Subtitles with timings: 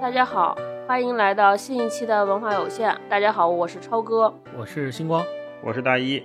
[0.00, 0.56] 大家好，
[0.88, 2.98] 欢迎来到新一期的文化有限。
[3.06, 5.22] 大家好，我是超哥，我是星光，
[5.62, 6.22] 我是大一。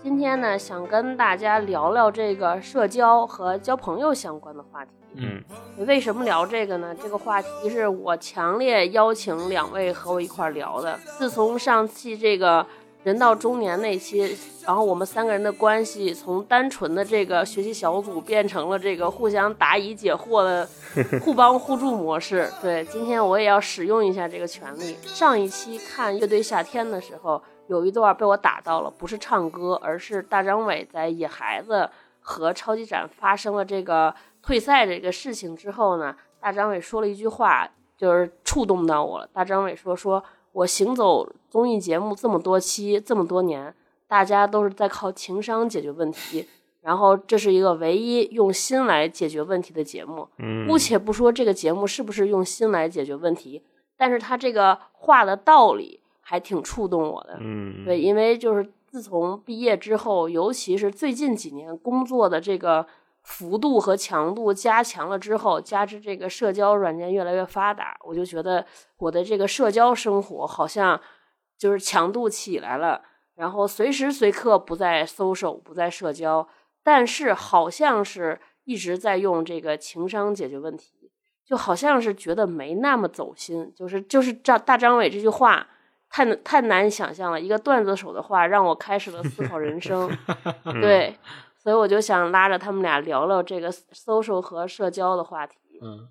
[0.00, 4.90] 今天呢，想跟大家聊聊这个社交和交朋友相关的话题。
[5.14, 5.42] 嗯，
[5.86, 6.94] 为什么聊这个呢？
[6.94, 10.96] 这个话题是我强烈邀请两位和我一块聊的。
[11.18, 12.64] 自从上期这个。
[13.06, 20.68] 人到中年那期，然后我们三个人的关系从单纯的这个学习小组变成了这个互相答疑解惑的
[21.22, 22.50] 互帮互助模式。
[22.60, 24.96] 对，今天我也要使用一下这个权利。
[25.04, 31.88] 上一期看乐队夏天的时候，有一段被我打到了，不是唱歌，而是大张伟在野孩子
[32.20, 34.12] 和超级展发生了这个
[34.42, 39.28] 退赛这个事情之后呢，大张伟说了一句话，就是触动到我了。
[39.32, 40.20] 大张伟说说。
[40.56, 43.74] 我行走综艺节目这么多期，这么多年，
[44.08, 46.46] 大家都是在靠情商解决问题，
[46.80, 50.26] 然后这是一个唯一用心来解决问题的节目。
[50.38, 53.62] 嗯，姑且不说这个节目是不是用心来解决问题，
[53.98, 57.36] 但是他这个话的道理还挺触动我的。
[57.40, 62.86] 嗯，对，因为就是自从毕业之后，尤其是最近几年工作的这个。
[63.26, 68.64] 幅度和强度加强了之后，加之这个社交软件越来越发达，我就觉得
[68.98, 70.98] 我的这个社交生活好像
[71.58, 73.02] 就是强度起来了，
[73.34, 76.46] 然后随时随刻不再搜手，不再社交，
[76.84, 81.10] 但是好像是一直在用这个情商解决问题，
[81.44, 85.66] 就好像是觉得没那么走心，就是就是张大张伟这句话
[86.08, 90.08] 太太难想象了，一个段子手的话让我开始了思考人生，
[90.80, 91.16] 对。
[91.66, 95.56] 所以我就想拉着他们俩聊聊这个 social 和社交的话题。
[95.82, 96.06] 嗯，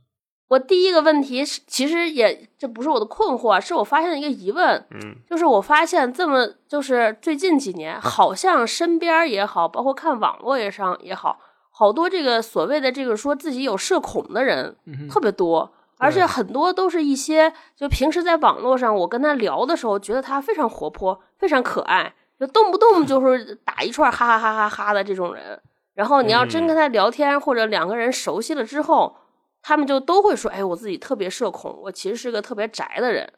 [0.50, 4.86] 我第一个问题是，其实也这不是我的困惑，是我发现了一个疑问。
[4.92, 14.76] 嗯，就是我发现这么就是最近几年，好像身边也好，包括看网络也上也好，好多这个所谓的这个说自己有社恐的人
[15.10, 22.14] 特别多，而且很多都是一些就平时在网络上我跟他聊的时候，觉得他非常活泼，非常可爱。
[22.40, 25.62] 就动不动就是打一串哈哈哈哈哈的这种人，
[25.94, 29.18] 然后你要真跟他聊天，或者两个人熟悉了之后，
[29.62, 33.32] 他们就都会说：“哎，我自己特别社恐，我其实是个特别宅的人。”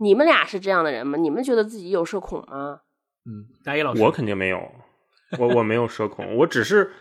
[0.00, 1.18] 你们俩是这样的人吗？
[1.18, 2.80] 你们觉得自己有社恐吗？
[3.26, 4.60] 嗯，大一老师，我肯定没有，
[5.38, 6.92] 我我没有社恐，我只是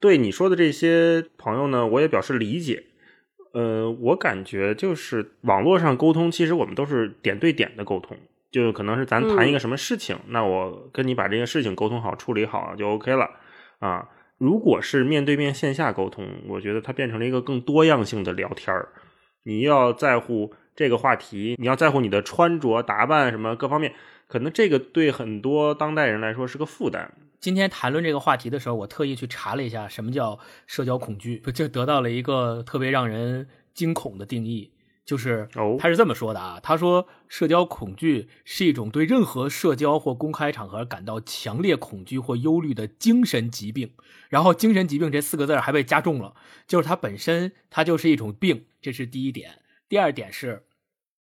[0.00, 2.84] 对你说的这些朋友呢，我也表示理解。
[3.54, 8.16] 呃，我感觉就是网络上沟通，其实我们都是点对点的沟通。
[8.52, 13.28] 就可能是咱谈一个什么事情，那我跟你把这个事情沟通好、处理好就 OK 了
[13.80, 14.08] 啊。
[14.36, 18.90] 如果是面对面线下沟通，我觉得它变成了一个更多样性的聊天儿。
[19.44, 23.94] 你要在乎这个话题，你要在乎你的穿着打扮什么各方面，
[24.26, 27.12] 可能这个对很多当代人来说是个负担。
[27.38, 34.71] 今天谈论这个话题的时候，我特意去查了一下什么叫社交恐惧，就得到了一个特别让人惊恐的定义。
[35.04, 35.48] 就是
[35.78, 43.92] 他是这么说的啊，他说社交恐惧是一种对任何社交或公开场合感到强烈恐惧或忧虑的精神疾病。
[44.28, 46.34] 然后“精神疾病”这四个字还被加重了，
[46.66, 49.58] 就是它本身它就是一种病，这是第一点。
[49.88, 50.64] 第二点是，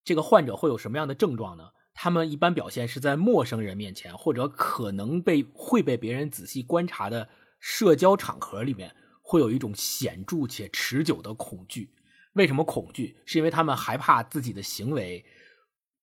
[0.04, 1.70] 这个患者会有什么样的症状呢？
[1.94, 11.92] 他们一般表现是在陌生人面前或者可能被会被别人仔细观察的社交场合里面，会有一种显著且持久的恐惧。
[12.36, 13.18] 为什么恐惧？
[13.26, 15.26] 是因为他们害怕自己的行为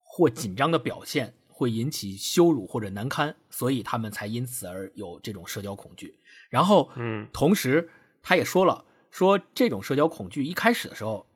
[0.01, 6.19] 或紧张的表现会引起羞辱或者难堪，所以他们才因此而有这种社交恐惧。
[6.51, 7.89] 然后，嗯，同时
[8.23, 11.27] 他也说了，说这种社交恐惧一开始的时候，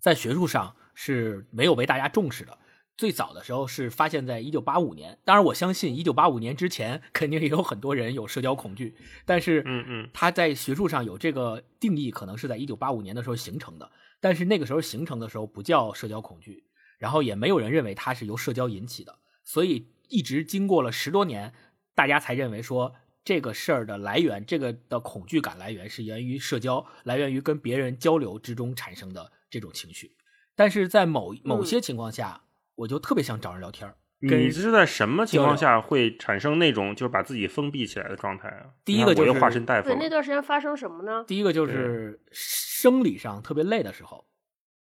[0.00, 2.58] 在学术上是没有被大家重视的。
[2.96, 13.88] 最早的时候是发现在一九八五年，当然我相信一九八五年之前肯定也有很多人有社交恐惧，但是，嗯嗯，他在学术上有这个定义，可能是在一九八五年的时候形成的。
[14.20, 16.64] 但是那个时候形成的时候不叫社交恐惧，
[16.98, 21.54] 然后也没有人认为它是由社交引起的，所以一直经过了十多年，
[21.94, 30.16] 大家才认为说这个事儿的来源，这个的恐惧感来源是源于社交，来源于跟别人交流之中产生的这种情绪。
[30.54, 32.44] 但是在某某些情况下，
[32.74, 38.66] 我就特别想找人聊天你是在什么情况下会产生那种就是把自己封闭起来的状态啊？
[38.84, 39.88] 第一个就是化身大夫。
[39.88, 41.24] 对，那段时间发生什么呢？
[41.28, 44.24] 第一个就是生理上特别累的时候，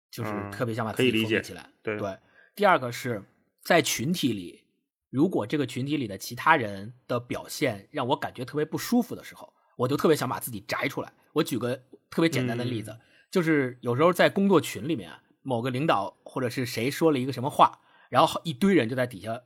[0.08, 1.68] 就是特别想把自己封闭起来。
[1.82, 2.16] 对对。
[2.54, 3.24] 第二个是
[3.60, 4.62] 在群体里，
[5.10, 11.12] 如果这个群体里的其他人的表现让我感觉特别不舒服的时候，我就特别想把自己摘出来。
[11.32, 12.96] 我举个特别简单的例子，
[13.32, 15.10] 就是有时候在工作群里面，
[15.42, 17.80] 某个领导或者是谁说了一个什么话。
[18.08, 19.40] 然后一堆人就在底下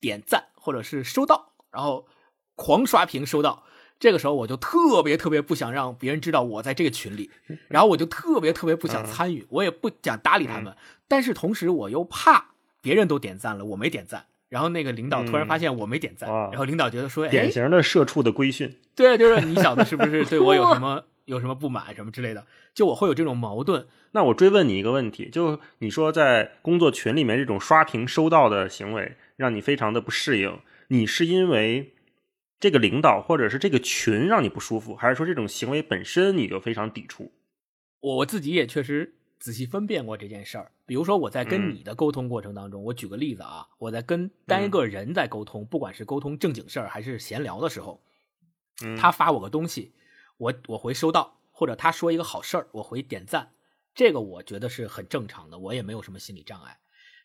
[0.00, 2.06] 点赞，或者是收到，然后
[2.54, 3.64] 狂刷屏收到。
[4.00, 7.30] 这个时候我就特别特别不想让别人知道我在这个群里，
[7.68, 10.76] 然后我就特别特别不想参与，我也不想搭理他们，
[11.08, 12.50] 但是同时我又怕
[12.82, 14.26] 别人都点赞了，我没点赞。
[14.50, 22.46] 然后那个领导突然发现我没点赞，然后领导觉得说，典型的社畜的规训，对，就是你小子是不是对我有什么 有什么不满什么之类的？
[22.74, 23.86] 就我会有这种矛盾。
[24.12, 31.94] 那我追问你一个问题，就你说在工作群里面这种刷屏收到的行为，让你非常的不适应，你是因为
[32.60, 37.32] 这个领导或者是这个群让你不舒服，还是说这种行为本身你就非常抵触？
[38.00, 39.14] 我我自己也确实。
[39.40, 48.00] 仔细分辨过这件事儿，比如说我在跟你的沟通过程当中，我举个例子啊，我在跟单一个人在沟通，不管是沟通正经事儿还是闲聊的时候，
[48.96, 49.92] 他发我个东西，
[50.36, 53.52] 我我回收到，或者他说一个好事儿，我回点赞，
[53.94, 56.78] 这个我觉得是很正常的，我也没有什么心理障碍。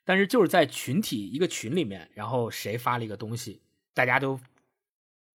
[0.05, 3.61] 但是就是在群体一个群里面，然后谁发了一个东西，
[3.93, 4.39] 大家都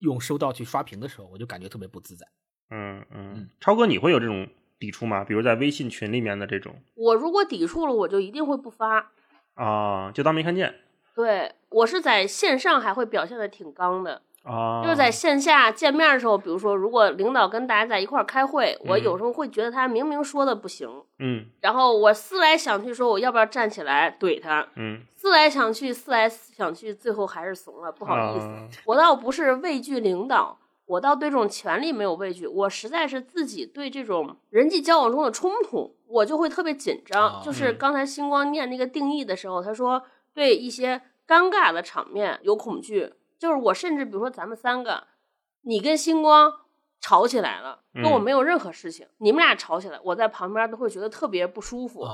[0.00, 2.26] 用收到去刷屏的时候，我就感觉特别不自在。
[2.70, 4.48] 嗯嗯，超哥，你会有这种？
[4.76, 5.24] 抵触吗？
[5.24, 9.12] 比如在微信群里面的这种，我如果抵触了，我就一定会不发
[9.54, 10.74] 啊，就当没看见。
[11.14, 20.88] 对我是在线上还会表现的挺刚的啊，就是在线下见面的时候，比如说如果领导跟大家在一块儿开会，我有时候会觉得他明明说的不行，
[21.19, 28.49] 嗯，然后我思来想去，说我要不要站起来怼他，嗯，思来想去，思来想去，最后还是怂了，不好意思，
[28.85, 30.58] 我倒不是畏惧领导。
[30.87, 37.41] 我倒对这种权利没有畏惧，我实在是自己对这种人际交往中的冲突，我就会特别紧张。
[37.43, 40.02] 就是刚才星光念那个定义的时候，他说
[40.35, 43.14] 对一些尴尬的场面有恐惧。
[43.44, 45.05] 就是我甚至比如说咱们三个，
[45.61, 46.50] 你跟星光
[47.00, 52.08] 吵起来了，跟我没有任何事情，你们俩吵起来，我在旁边都会觉得特别不舒服，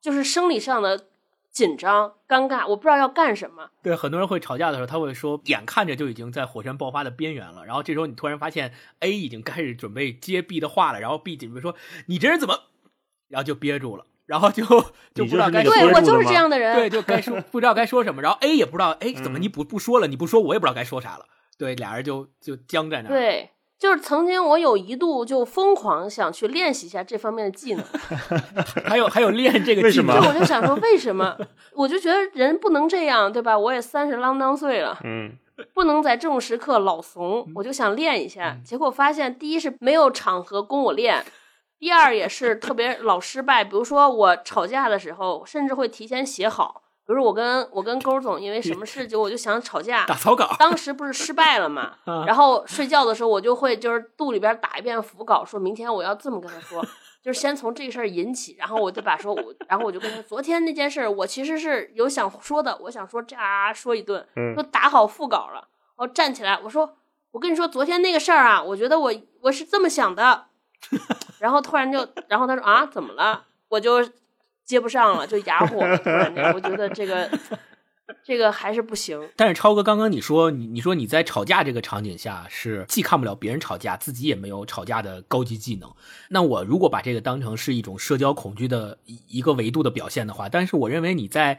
[0.00, 1.06] 就是生理上的。
[1.50, 3.70] 紧张、尴尬，我不知道要干什么。
[3.82, 7.64] 对，很多人会吵架的时候，他会说，眼看着就已经在火山爆发的边缘了。
[7.64, 11.74] 然后这时候你突然发现 A 已经开始准备接 B 的话了，然后 B 准备说
[12.06, 12.54] ：“你这人怎么？”
[13.26, 14.62] 然后就憋住了，然后就
[15.12, 15.74] 就不知道该说。
[15.74, 16.76] 对我就是这样的人。
[16.76, 18.22] 对，就该说 不知道该说什么。
[18.22, 20.06] 然后 A 也不知道，哎，怎么你不不说了？
[20.06, 21.24] 你不说，我也不知道该说啥了。
[21.58, 23.12] 对，俩人就就僵在那儿。
[23.12, 23.50] 对。
[23.78, 27.84] 就是曾经我有一度就疯狂想去练习一下这方面的技能
[28.84, 31.38] 还有还有练这个技能，就我就想说为什么？
[31.74, 33.56] 我就觉得人不能这样，对吧？
[33.56, 35.30] 我也三十啷当岁了，嗯，
[35.72, 37.48] 不能在这种时刻老怂。
[37.54, 41.24] 我就想练一下，结果发现第一是没有场合供我练，
[41.78, 43.62] 第二也是特别老失败。
[43.62, 46.82] 比如说我吵架的时候，甚至会提前写好。
[47.06, 51.94] 比如我跟我跟勾总因为什么事就我就想吵架打草稿，当时不是失败了嘛？
[52.26, 56.84] 然后睡觉的时候我就会就是肚里边打一遍腹稿，说明天我要这么跟他说，
[57.24, 65.66] 就是先从这事儿引起，然后我就把说我，然后我就跟他昨天那件事，我其实是有想说的，我想说这啊说一顿，就打好腹稿了，
[65.96, 66.94] 然后站起来我说
[67.30, 69.10] 我跟你说昨天那个事儿啊，我觉得我
[69.40, 70.44] 我是这么想的，
[71.38, 73.44] 然后突然就然后他说啊怎么了？
[73.68, 74.08] 我就。
[74.68, 75.96] 接不上了，就哑火了。
[75.96, 77.26] 突然间，我觉得这个
[78.22, 79.18] 这个还是不行。
[79.34, 85.90] 但是超哥，刚刚你说你你说你在吵架这个场景下是既看不了别人吵架，自己也没有吵架的高级技能。
[86.28, 91.58] 那我如果把这个当成是一种社交恐惧的一个维度的表现的话，但是我认为你在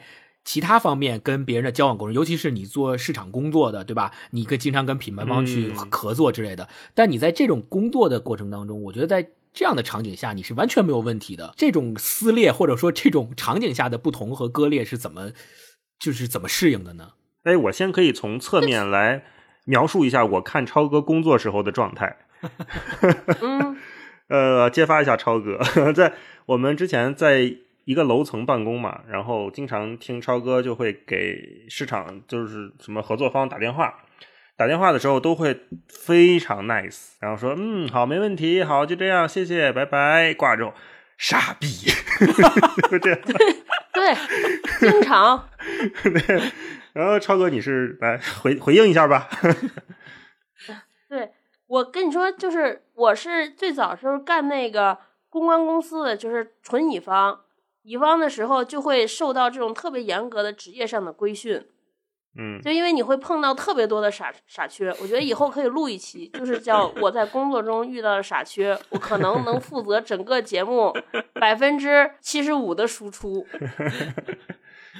[0.49, 4.11] 其他方面跟别人的交往过程，尤其是你做市场工作的，对吧？
[4.31, 6.67] 你跟经常跟品牌方去合作之类的。
[6.95, 9.29] 但你在这种工作的过程当中，我觉得在。
[9.51, 11.53] 这样的场景下，你是完全没有问题的。
[11.57, 15.31] 这种撕裂或者说这种场景下的不同和割裂是怎么，
[15.99, 17.13] 就是怎么适应的呢？
[17.43, 19.23] 哎，我先可以从侧面来
[19.65, 22.17] 描述一下我看超哥工作时候的状态。
[23.41, 23.75] 嗯，
[24.29, 25.59] 呃，揭发一下超哥，
[25.93, 26.13] 在
[26.45, 27.55] 我们之前在
[27.89, 34.03] 一个楼层办公嘛，然后经常听超哥就会给市场就是什么合作方打电话。
[34.55, 40.71] 打电话的时候都会非常 nice，然后说嗯好没问题好就这样谢谢拜拜挂之后
[41.17, 41.67] 傻逼
[42.91, 43.19] 就这样
[43.91, 45.49] 对经常
[46.03, 46.51] 对
[46.93, 49.27] 然后超哥你是来回回应一下吧
[51.09, 51.31] 对
[51.65, 54.95] 我跟你说就是我是最早时候干那个
[55.29, 57.39] 公关公司的就是纯乙方
[57.83, 61.65] 乙方的时候就会受到这种特别严格的职业上的规训。
[62.37, 70.93] 嗯，就因为你会碰到特别多的傻傻缺，我觉得以后可以录一期，就是叫我在工作中遇到的傻缺，我可能能负责整个节目
[71.33, 73.45] 百分之七十五的输出。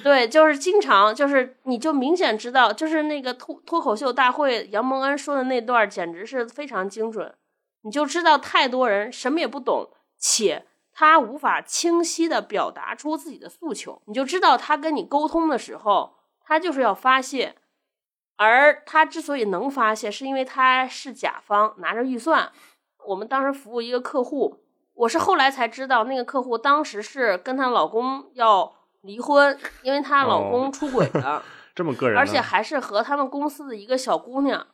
[0.04, 7.32] 对，就是经常就是你就明显知道，就是那个脱脱口秀大会杨蒙恩说的那段，简直是非常精准，
[7.84, 10.66] 你就知道太多人什么也不懂，且
[11.00, 16.18] 他无法清晰的表达出自己的诉求，你就知道他跟你沟通的时候。
[16.44, 17.56] 他就是要发泄，
[18.36, 22.52] 而他之所以能发泄，是因为他是甲方拿着预算。
[23.06, 24.58] 我们当时服务一个客户，
[24.94, 31.42] 我是后来才知道，那个客户当时是跟她老公要离婚，因为她老公出轨了，
[31.74, 34.68] 这么个人，而且还是和他们公司的一个小姑娘，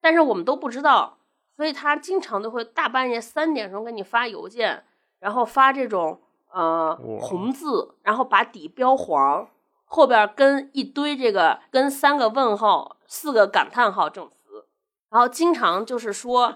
[0.00, 1.16] 但是我们都不知道，
[1.56, 4.84] 所以他经常都会大半夜三点钟给你发邮件，
[5.24, 6.20] 然后发这种
[6.52, 9.48] 呃红字，然后把底标黄，
[9.86, 14.66] 后边跟一堆这个跟三个问号、四个感叹号这种词。
[15.08, 16.54] 然后经常就是说，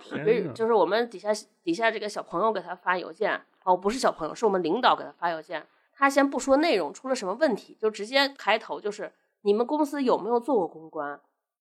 [0.55, 1.31] 就是我们底下
[1.65, 5.67] 底下这个小朋友给他发邮件，哦，不是小朋友，是我们领导给他发邮件。
[5.97, 9.11] 他先不说内容出了什么问题，就直接开头就是
[9.41, 11.19] 你们公司有没有做过公关？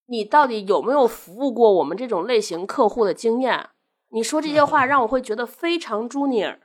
[0.08, 3.70] 你到底有没有服务过我们这种类型客户的经验？
[4.10, 6.58] 你说这些话 让我会觉得非常 junior，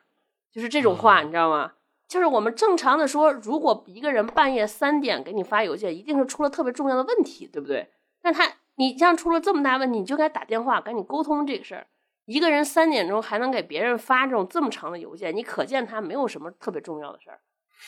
[0.53, 1.73] 就是这种话，你知道吗？
[2.07, 7.91] 就是我们正常的说，如果一个人半夜三点给你发邮件，一定是出了特别重要的问题，对不对？
[8.21, 8.53] 但他。
[8.77, 11.87] 你像出了这么大问题，你就该打电话赶紧沟通这个事儿。
[12.25, 17.41] 一个人三点钟还能给别人发这种这么长的邮件，你可见他没有什么特别重要的事儿，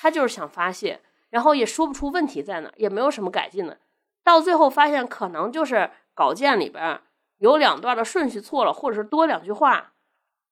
[0.03, 3.79] 他就是想发泄，然后也说不出问题在哪，也没有什么改进的。
[4.23, 7.01] 到最后发现可能就是稿件里边
[7.39, 9.94] 有两段的顺序错了，或者是多两句话。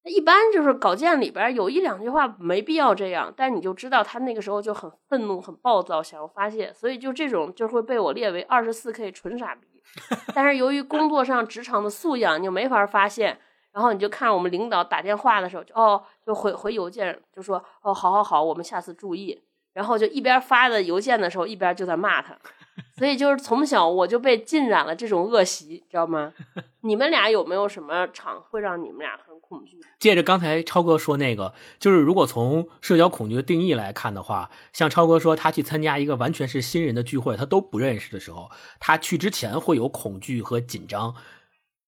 [0.05, 9.69] 一般就是稿件里边有一两句话没必要这样，但你就知道他那个时候就很愤怒、很暴躁，想要发泄，所以就这种就会被我列为二十四 K 纯傻逼。
[10.35, 13.39] 但是由于工作上职场的素养，你就没法发现。
[13.73, 19.43] 然后你就看我们领导打电话的时候，就哦，就回回邮件，就说哦，好好好，我们下次注意。
[19.73, 22.37] 然后就一边发的邮件的时候，一边就在骂他。
[22.97, 26.33] 所以就是从小我就被浸染了这种恶习，知道吗？
[26.81, 29.79] 你们俩有没有什么场会让你们俩很恐惧？
[30.01, 38.51] 借着刚才超哥说那个，就是如果从社交恐惧的定义来看的话，像超哥说他去参加一个完全是新人的聚会，他都不认识的时候，
[38.81, 41.15] 他去之前会有恐惧和紧张。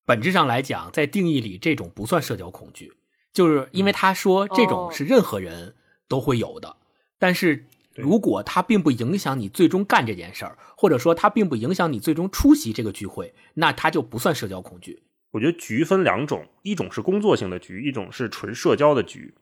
[0.04, 2.92] 本质上来讲，在定义里，这种不算社交恐惧，
[3.32, 5.74] 就是因为他说这种是任何人
[6.08, 6.76] 都会有的，
[7.18, 7.64] 但是。
[7.94, 15.02] 如果它并不影响你最终干这件事儿，或者说它并不影响你最终出席这个聚会，那它就不算社交恐惧。
[15.32, 19.34] 我觉得局分两种，一种是工作性的局，一种是纯社交的局。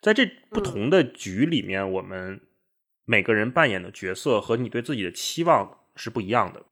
[0.00, 2.40] 在这不同的局里面，我们
[3.04, 6.64] 每个人扮演的角色和你对自己的期望是不一样的。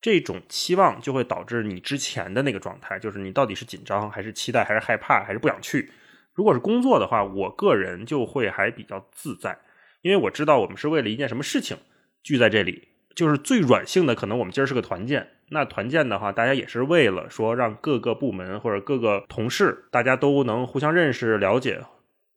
[0.00, 5.90] 这种期望就会导致你之前的那个状态，就是你到底是紧张还是期待还是害怕还是不想去。
[6.34, 9.58] 如果是工作的话，我个人就会还比较自在。
[10.02, 11.76] 因为我知道我们是为了一件什么事情
[12.22, 15.26] 聚在这里，就是最软性的，可能我们今儿是个团建。
[15.48, 21.80] 那团建的话，大家也是为了说让各个部门或者各个同事大家都能互相认识、了解，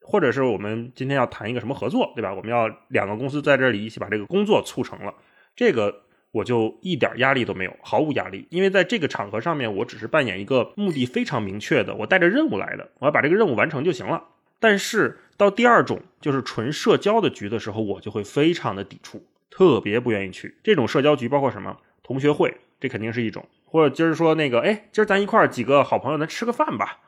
[0.01, 2.33] 或者是我们今天要谈一个什么合作，对吧？
[2.33, 5.13] 我们要两个公司在这里一起把这个工作促成了，
[5.55, 8.45] 这个我就一点压力都没有，毫无压力。
[8.51, 14.21] 因为在这个场合上面，我只是扮演一个目的非常明确的，我带着任务来的，我要把这个任务完成就行了。
[14.59, 21.27] 但是到第二种就是纯社交的局的时候，我就会非常的抵触，特别不愿意去这种社交局。
[21.27, 26.99] 包括什么同学会，这肯定是一种；或者今儿说那个，哎，今儿咱一块儿几个好朋友，咱吃个饭吧。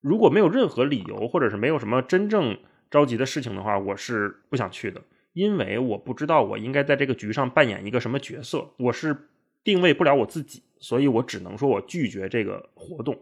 [0.00, 2.58] 如果没有任何理由，或者是没有什么真正
[2.90, 9.28] 着急的事情的话，我是不想去的，因为我不知道我应该在这个局上扮演一个什么角色，我是
[9.62, 13.16] 定位不了我自己，所以我只能说我拒绝这个活动。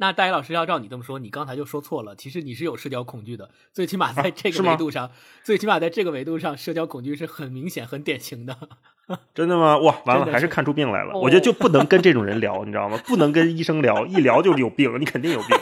[0.00, 2.14] 那大一老师要照你这么说，你刚才就说错了。
[2.14, 5.10] 其实你是有社交恐惧的，最起码在这个维度上，
[5.42, 8.56] 最起码在这个维度上，社交恐惧是很明显、很典型的。
[9.34, 9.76] 真的吗？
[9.78, 11.18] 哇，完了，还是看出病来了。
[11.18, 12.98] 我觉得就不能跟这种人聊，你知道吗？
[13.06, 15.58] 不能跟医生聊，一聊就有病，你肯定有病。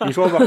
[0.06, 0.38] 你说吧。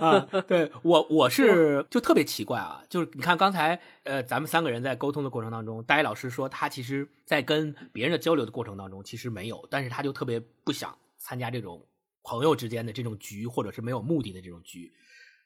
[0.00, 10.96] 啊，对我我是就特别奇怪啊，就是你看刚才呃，咱们三个人在沟通的过程当中，大一老师说他其实在跟别人的交流的过程当中其实没有，但是他就特别不想。
[11.22, 11.86] 参加这种
[12.24, 14.92] 朋友之间的这种局，或者是没有目的的这种局，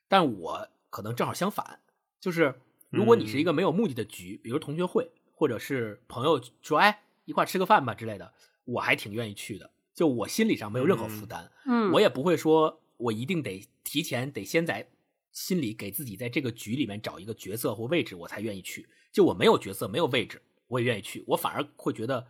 [0.09, 1.81] 但我可能正好相反，
[2.19, 2.55] 就是
[2.89, 8.33] 如果你是一个没有目的的局，比如同学会，或者是朋友说哎一块吃个饭吧之类的，
[8.65, 14.89] 我还挺愿意去的，就我心理上没有任何负担，嗯，我也不会说我一定得提前得先在
[15.33, 18.89] 心里给自己在这个局里面找一个角色或位置，我才愿意去。
[19.13, 22.27] 就我没有角色没有位置，我也愿意去，我反而会觉得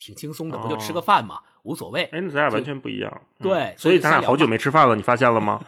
[0.00, 1.38] 挺轻松的，不就吃个饭嘛。
[1.62, 3.20] 无所谓，哎，那咱俩完全不一样。
[3.38, 5.60] 对，所以咱俩好久没吃饭了，你发现了吗？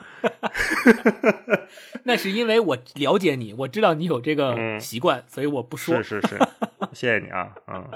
[2.04, 6.02] 那是因为我了解你，我知道你有这个习惯，所以我不说。
[6.02, 6.38] 是是是，
[6.94, 7.90] 谢谢你啊，嗯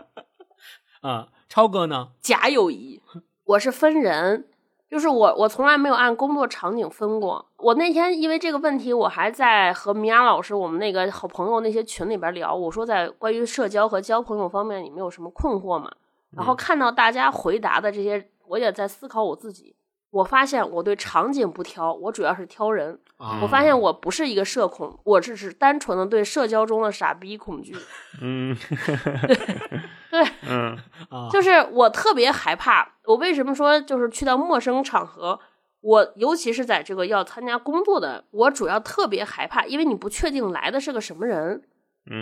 [1.01, 2.09] 啊，超哥呢？
[2.21, 3.01] 假友谊，
[3.45, 4.47] 我是分人，
[4.91, 7.47] 就是我我从来没有按工作场景分过。
[7.57, 15.91] 我那天因为这个问题，我还在和米娅老师我们那个好朋友那些群里边聊，我说在关于社交和交朋友方面，你们有什么困惑吗？
[16.35, 19.77] 然后看到大家回答的这些，我也在思考我自己。
[20.11, 22.99] 我发现我对场景不挑，我主要是挑人。
[23.43, 27.75] 我发现我不是一个社恐，我只是单纯的对社交中的傻逼恐惧。
[28.23, 28.57] 嗯，
[30.11, 30.77] 对，嗯，
[31.31, 32.93] 就是我特别害怕。
[33.05, 35.39] 我为什么说就是去到陌生场合，
[35.81, 41.63] 我尤其是在这个要参加工作的，我主要特别害怕，因为你不确定来的是个什么人。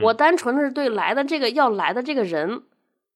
[0.03, 2.63] 我单纯的是对来的这个要来的这个人，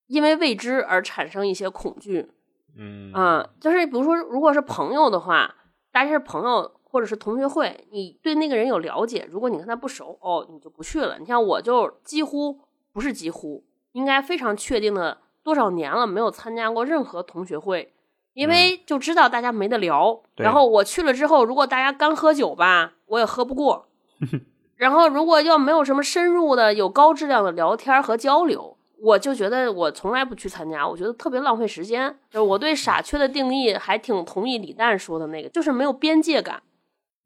[0.08, 2.28] 因为未知而产生一些恐惧。
[2.76, 5.54] 嗯啊，就是比如说，如果是朋友的话，
[5.90, 11.18] 大家是朋友或者是同学会，你对那个人有了解，如果你跟他不熟，哦，你就不去了。
[11.18, 12.60] 你像我就几乎
[12.92, 17.92] 不是几乎，应该非常确定的，多少年了没有参加过任何同学会，
[18.34, 20.22] 因为就知道大家没得聊。
[20.36, 23.88] 然后我去了之后，如果大家刚喝酒吧，我也喝不过。
[24.76, 28.77] 然后如果要没有什么深入的、有高质量的聊天和交流。
[29.00, 32.18] 我就觉得我从来不去参加，我觉得特别浪费时间。
[32.30, 36.62] 就是我对傻缺的定义还挺同意李诞说的那个，就是没有边界感。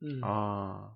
[0.00, 0.90] 嗯啊，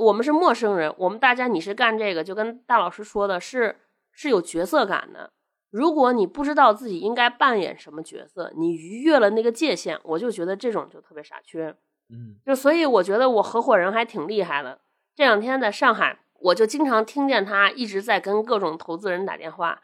[0.00, 3.76] 我们是陌生人，我们大家你是干这个，就跟大老师说的是
[4.12, 5.30] 是有角色感的。
[5.70, 11.74] 如果你不知道自己应该扮演什么角色，你逾越了那个界限，我就觉得这种就特别傻缺。
[12.10, 14.78] 嗯，就所以我觉得我合伙人还挺厉害的。
[15.14, 19.82] 这两天在上海，我就经常听见他一直在跟各种投资人打电话。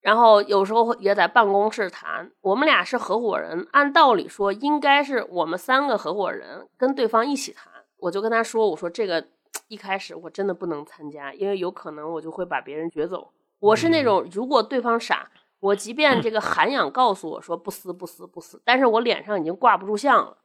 [0.00, 7.70] 然后有时候也在办公室谈，我们俩是合伙人，按道理说应该是我们三个合伙人跟对方一起谈。
[7.98, 9.22] 我就跟他说：“我说这个
[9.68, 13.30] 一开始我真的不能参加，因为有可能我就会把别人撅走。
[13.58, 15.30] 我是那种如果对方傻，
[15.60, 20.38] 我即便这个涵养告诉我说不撕不撕不撕，但是我脸上已经挂不住相了，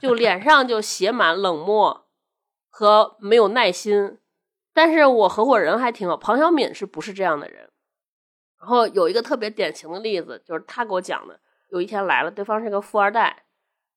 [0.00, 2.06] 就脸上就写满冷漠
[2.70, 4.18] 和没有耐心。
[4.72, 7.70] 但是我合伙人还挺好，庞小敏是不是这样的人？”
[8.64, 11.38] 然后有一个特别典型的例子，就是他给我讲的。
[11.68, 13.42] 有一天来了，对方是个富二代，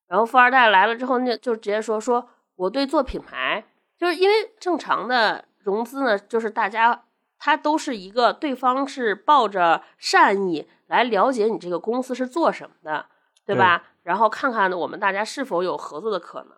[0.06, 3.64] 然后富二代来了之后，那就直接说说我对做品牌，
[3.96, 7.04] 就是因为正常的融资呢，就是大家
[7.38, 13.06] 他都是一个对方是抱着善意来了解你这个公司是做什么的，
[13.46, 13.84] 对吧？
[14.02, 16.52] 然后看看我们大家是否有合作的可能。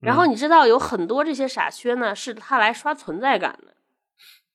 [0.00, 3.76] 然后你知道有很多这些傻缺呢，是他来刷存在感的。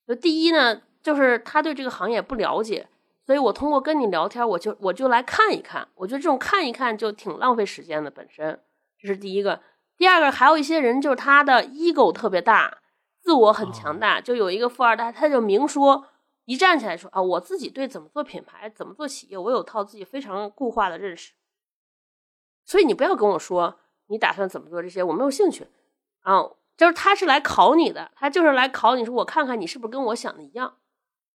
[0.06, 0.82] 就第一呢。
[1.02, 2.88] 就是他对这个行业不了解，
[3.24, 5.88] 所以我通过跟你聊天，我就我就来看一看。
[5.94, 8.10] 我觉得这种看一看就挺浪费时间的。
[8.10, 8.60] 本身
[8.98, 9.60] 这是第一个，
[9.96, 12.78] 第二个还有一些人就是他的 ego 特别大，
[13.20, 14.20] 自我很强大。
[14.20, 16.06] 就有一个富二代，他就明说，
[16.44, 21.32] 一站起来说啊，我自己对怎么做品牌、怎么做企业，我有套自己非常固化的认识。
[22.66, 25.66] 所以你不要跟我说你打算怎么做这些，我没有兴趣
[26.20, 26.50] 啊。
[26.76, 30.76] 就是他是来考你的，他就是来考你说，我看看你是不是跟我想的一样。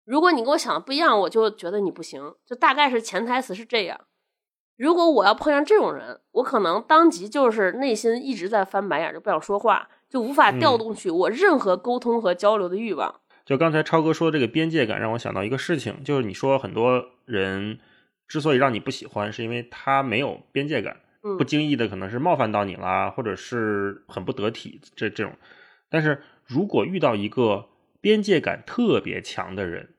[0.05, 2.33] 如果你跟我想的不一样，我就觉得你不行。
[2.45, 3.99] 就大概是潜台词是这样。
[4.75, 13.21] 如果我要碰上这种人，我可能当即就是内心一直在翻白眼，就不想说话，就无法调动起我任何沟通和交流的欲望。
[13.45, 17.79] 就刚才超哥说的这个边界感，让我想到一个事情，就是你说很多人
[18.27, 20.97] 之所以让你不喜欢，是因为他没有边界感，
[21.37, 25.33] 不经意的可能是冒犯到你啦，或者是很不得体这这种。
[25.89, 27.67] 但是如果遇到一个
[28.01, 29.92] 边界感特别强的人，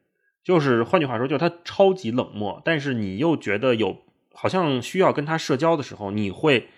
[0.45, 3.97] 就是换句话说，就是他超级冷漠，但是你又觉得有
[4.33, 6.69] 好像需要跟他社交的时候，你会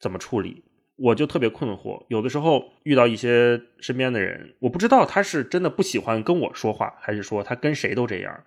[0.00, 0.64] 怎么处理？
[0.96, 2.04] 我就特别困惑。
[2.08, 8.44] 有的时候遇到一些身边的人，我不知道他是真的不喜欢跟我说话，还是说他跟谁都这样，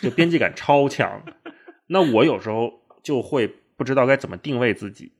[0.00, 1.22] 就边界感超强。
[1.86, 2.72] 那我有时候
[3.02, 3.46] 就会
[3.76, 5.12] 不知道该怎么定位自己。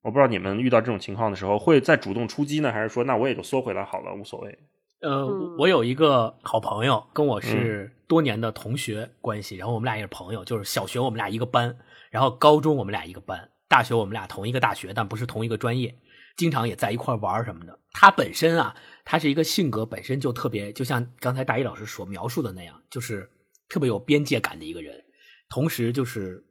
[0.00, 4.58] 我不知道你们遇到这种情况的时候，会再主动出击呢，还是说那我也就缩回来好了，无所谓。
[5.02, 5.26] 呃，
[5.58, 11.76] 我有一个好朋友，跟我是多年的同学关系，然后我们俩也是朋友，就是小学我们俩一个班，
[12.08, 15.92] 然后高中我们俩一个班，大学我们俩同一个大学，但不是同一个专业，
[16.36, 17.76] 经常也在一块玩什么的。
[17.92, 23.28] 他本身啊，他是一个性格本身就特别，就像刚才大一老师所描述的那样，就是
[23.68, 25.02] 特别有边界感的一个人，
[25.48, 26.44] 同时就是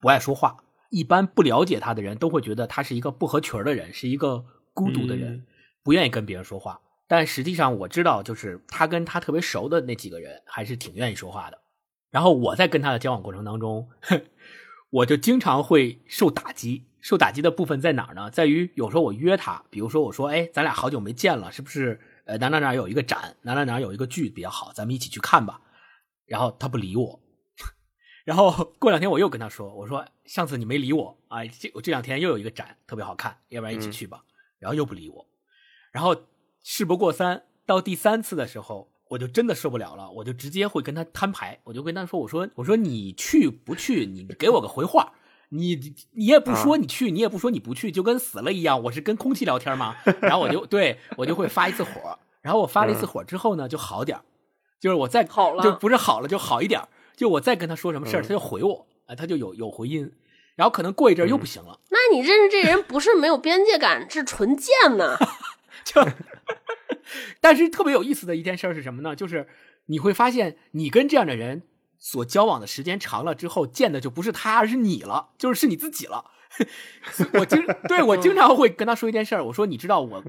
[0.00, 0.56] 不爱说话。
[0.90, 5.44] 一般不了解他的人都会觉得他是一个不合群的人，是一个孤独的人，
[5.82, 6.80] 不愿意跟别人说话。
[7.12, 11.58] 但实际上我知道，就是他跟他特别熟的那几个人还是挺愿意说话的。
[12.10, 13.86] 然后我在跟他的交往过程当中，
[14.88, 16.86] 我就经常会受打击。
[17.02, 18.30] 受打击的部分在哪儿呢？
[18.30, 22.00] 在于有时候我约他，比如说我说：“哎，咱俩好久没见了，是不是？
[22.24, 25.60] 呃，哪哪哪有一个展，哪哪哪有一个剧比较好，咱们一起去看吧。”
[26.24, 27.20] 然后他不理我。
[28.24, 34.24] 然后过两天我又跟他说：“我说上次你没理我啊，这我这两天又有一个展特别好看，要不然一起去吧。”
[34.58, 35.26] 然后又不理我。
[35.92, 36.16] 然后。
[36.62, 44.06] 事不过三，到第三次的时候，我就真的受不了了，我就直接会跟他摊牌，我就跟他说：“我说我说你去不去？
[44.06, 45.12] 你给我个回话。
[45.54, 45.78] 你
[46.12, 48.82] 你也不说你去，你也不说你不去，就跟死了一样。
[48.84, 49.94] 我是跟空气聊天吗？
[50.22, 54.18] 然后我就对我就会发一次火，然后我发了一次火之后呢，就好点
[54.80, 56.80] 就是我再好了，就不是好了就好一点
[57.14, 60.10] 就我再跟他说什么事儿，他就回我，哎，他就有有回音。
[60.56, 61.80] 然后可能过一阵又不行了。
[61.90, 65.18] 那你认识这人不是没有边界感，是纯贱呢？
[65.84, 66.02] 就。
[67.40, 69.14] 但是特别有意思的一件事是什么呢？
[69.16, 69.48] 就是
[69.86, 71.62] 你会发现，你跟这样的人
[71.98, 76.30] 所交往的时间长了之后，见的就不是他，而是你了，就是是你自己了。
[77.40, 80.22] 我经对我经常会跟他说一件事儿，我说你知道我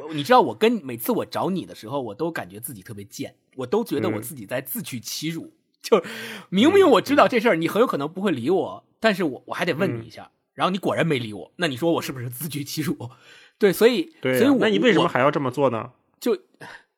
[0.00, 5.52] 我你知道我跟每次我找你的时候，我都感觉自己特别贱，我都觉得我自己在自取其辱。
[5.82, 6.02] 就
[6.48, 13.10] 明明我知道这事儿你很有可能不会理我，但是我我还得问你一下，然后你果然没理我，那你说我是不是自取其辱？
[13.58, 15.92] 对，所以对，所以那你为什么还要这么做呢？
[16.20, 16.36] 就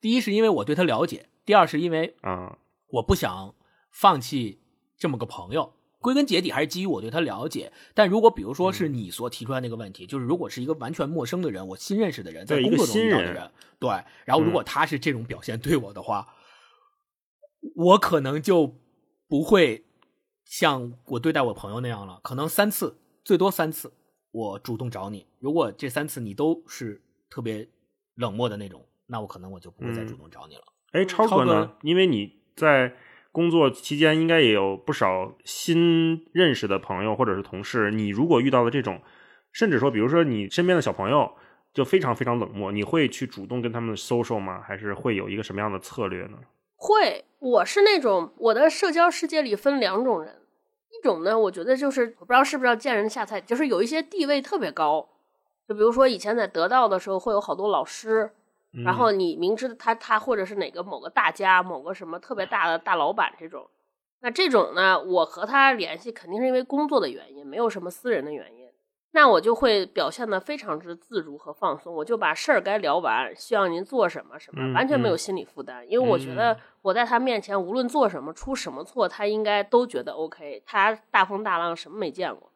[0.01, 3.55] 第一是因为我对他了解，第二是因为啊，我不想
[3.91, 4.61] 放弃
[4.97, 5.75] 这么个朋友。
[6.01, 7.73] 归根结底还是基于我对他了解。
[7.93, 13.91] 但如果比如说是你所提出来那个问题，就是如果是一个完全陌生的人，我新认识的人，在工作中遇到的人，对，
[14.25, 16.35] 然后如果他是这种表现对我的话，
[17.75, 18.77] 我可能就
[19.27, 19.85] 不会
[20.45, 22.21] 像我对待我朋友那样了。
[22.23, 23.93] 可能三次，最多三次，
[24.31, 25.27] 我主动找你。
[25.39, 27.69] 如果这三次你都是特别
[28.15, 28.85] 冷漠的那种。
[29.11, 30.63] 那我可能我就不会再主动找你了。
[30.93, 31.73] 哎，超哥呢？
[31.81, 32.93] 因为你在
[33.33, 37.91] 工作期间应该也有不少新认识的朋友或者是同事。
[37.91, 39.01] 你如果遇到了这种，
[39.51, 41.33] 甚至说，比如说你身边的小朋友
[41.73, 44.61] 就非常非常冷漠，你会去主动跟他们 social 吗？
[44.61, 46.37] 还是会有一个什么样的策略呢？
[46.77, 50.38] 会，我是那种我的社交世界里分两种人，
[50.91, 55.09] 一种呢，我觉得就是我不知道是不是要见人下菜，就是有一些地位特别高，
[55.69, 58.33] 就比如说以前在得到的时候，会有好多老师。
[58.85, 63.67] 然后你明知他他或者是哪个某个大家某个什么特别大的大老板这种，
[64.21, 68.68] 那这种呢，我和他联系肯定是因为工作的原因，没有什么私人的原因，
[69.13, 82.53] 那我就会表现的非常之自如和放松，我就把事儿该聊完，需要您做什么什么，完全没有心理负担，因为我觉得我在他面前无论做什么出什么错，他应该都觉得 OK，他大风大浪什么没见过，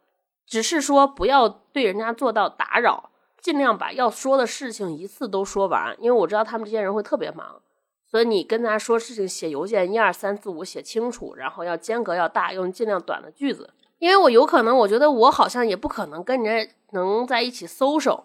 [0.47, 3.11] 只是说不要对人家做到打扰。
[3.41, 7.61] 尽量把要说的事情一次都说完，因为我知道他们这些人会特别忙，
[8.07, 13.71] 所以你跟他说事情，写邮件一二三四五写清楚，然后要间隔要大，用尽量短的句子。
[14.03, 18.25] 因为我有可能，我觉得我好像也不可能跟人家能在一起 social，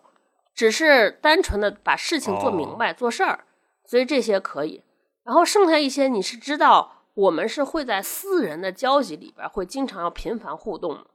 [0.56, 3.42] 只是单纯的把事情做明白做事儿，
[3.86, 4.82] 所以这些可以。
[5.24, 11.06] 然后剩下一些，你是知道我们是会在私人的交集里边会经常要频繁互动。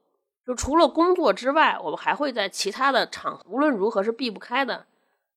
[0.47, 4.87] 就除了工作之外，我们还会在其他的场合，无论如何是避不开的。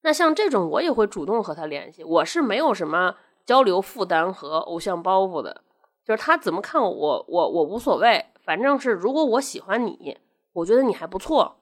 [0.03, 2.03] 那像这种，我也会主动和他联系。
[2.03, 5.63] 我是没有什么交流负担和偶像包袱的，
[6.05, 8.23] 就是他怎么看，我我我无所谓。
[8.45, 10.17] 反正是如果我喜欢你，
[10.53, 11.57] 我觉得你还不错，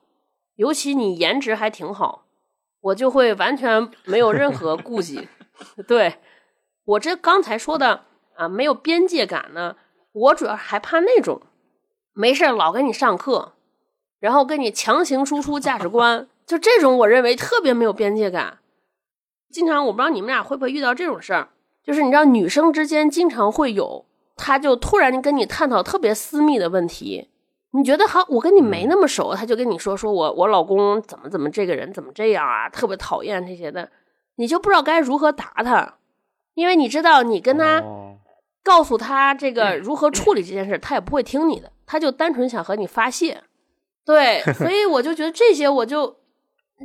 [0.56, 2.26] 尤其你颜值还挺好，
[2.82, 5.30] 我就会完全没有任何顾忌。
[5.88, 6.16] 对
[6.86, 9.78] 我这刚才说的啊，没有边界感呢，
[10.12, 11.42] 我主要还怕那种。
[12.16, 13.54] 没事老跟你上课，
[14.20, 18.60] 然后跟你强行输出价值观，就这种我认为特别没有边界感。
[19.50, 21.50] 经常我不知道你们俩会不会遇到这种事儿，
[21.84, 27.30] 就是你知道女生之间经常会有，他就突然跟你探讨特别私密的问题，
[27.72, 33.90] 你觉得好，我跟你没那么熟，他就跟你说说我我老公怎么怎么这个人怎么这样啊，特别讨厌这些的，
[34.36, 35.96] 你就不知道该如何答他，
[36.54, 37.84] 因为你知道你跟他
[38.64, 41.72] 告诉他这个如何处理这件事，他也不会听你的。
[41.86, 43.44] 他就单纯想和你发泄，
[44.06, 46.08] 对， 所以我就觉得这些，我就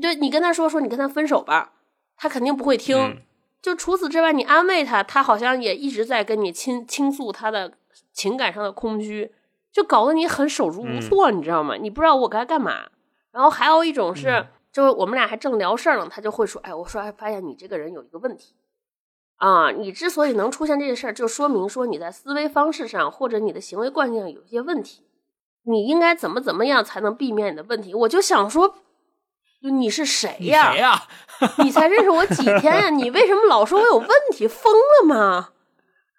[0.02, 1.72] 就你跟他说说，你跟他分手吧，
[2.16, 3.22] 他肯定不会听。
[3.60, 7.72] 就除此之外，你安慰他，他好像也一直在跟你倾倾诉他的
[8.12, 9.32] 情感上的空虚，
[9.72, 11.74] 就搞得你很手足无措，你知道吗？
[11.76, 12.88] 你不知道我该干嘛。
[13.32, 18.54] 然后还有一种是，就是我们俩还正聊事儿呢，他就会说：“哎，我说哎发现你这个人有一个问题。”
[19.36, 25.04] 啊，你之所以能出现这个事儿，就说明说你在思维方式上或者你的行为惯性有一些问题。
[25.64, 27.94] 你应该怎么怎么样才能避免你的问题？
[27.94, 28.74] 我就想说，
[29.60, 30.72] 你是谁呀？
[30.72, 31.02] 谁呀？
[31.58, 32.90] 你才认识我几天呀？
[32.90, 34.46] 你为什么老说我有问题？
[34.46, 35.50] 疯了吗？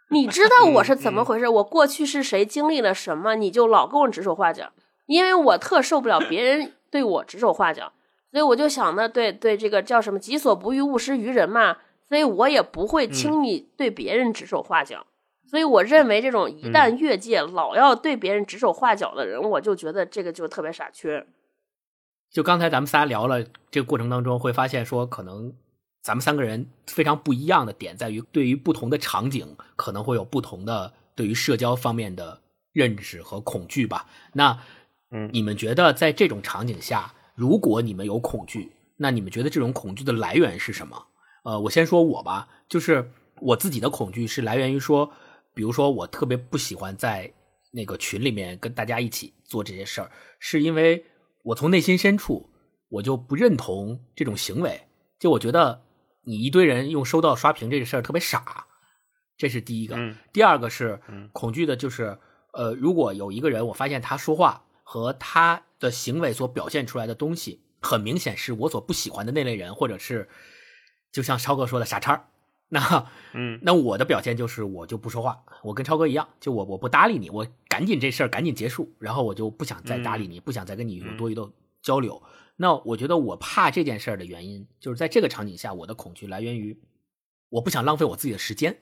[0.10, 1.48] 你知道我是怎么回事？
[1.48, 2.46] 我过去是谁？
[2.46, 3.36] 经历了什么？
[3.36, 4.72] 你就老跟我指手画脚？
[5.06, 7.94] 因为我特受不了别人对我指手画脚，
[8.32, 11.78] 所以我就想呢，对对，这个叫什么“己所不欲，勿施于人”嘛。
[12.08, 15.06] 所以我也不会轻易对别人指手画脚，
[15.48, 21.26] 所以我认为这种一旦越界，老要对别人指手画脚的人，我就觉得这个就特别傻缺。
[22.32, 25.54] 就刚才咱们仨聊了这个过程当中，会发现说，可能
[26.02, 32.40] 咱们三个人非常不一样的点在于，对于不同的场景可能会有不同的对于社交方面的
[32.72, 34.08] 认识和恐惧吧。
[34.34, 34.60] 那，
[35.12, 41.08] 嗯，你们觉得在这种场景下，如果你们有恐惧，那你们觉得这种恐惧的来源是什么？
[41.44, 43.12] 呃，我先说我吧，就是
[43.42, 45.12] 我自己的恐惧是来源于说，
[45.56, 47.32] 比如说我特别不喜欢在
[47.72, 51.04] 那个群里面跟大家一起做这些事儿，是因为
[51.44, 52.50] 我从内心深处
[52.90, 54.88] 我就不认同这种行为，
[55.20, 55.84] 就我觉得。
[56.26, 58.68] 你一堆人用收到刷屏这个事儿特别傻，
[59.36, 59.98] 这是第一个。
[60.32, 62.20] 第二个是恐惧的，就是
[62.54, 70.30] 呃，如果有一个人，我发现他说话和他的行为所表现出来的东西，很明显是我所不喜欢的那类人，或者是
[71.12, 72.30] 就像超哥说的傻叉
[72.68, 77.48] 那嗯，那我的表现就是我就不说话，我跟超哥一样，就我我不搭理你，我
[77.80, 81.50] 赶紧这事儿赶紧结束，然后我就不想再搭理你，不想再跟你有多余的
[81.82, 82.22] 交流。
[82.58, 86.78] 那我觉得我怕这件事儿的原因，就是在这个场景下，我的恐惧来源于
[87.48, 88.80] 我不想浪费我自己的时间。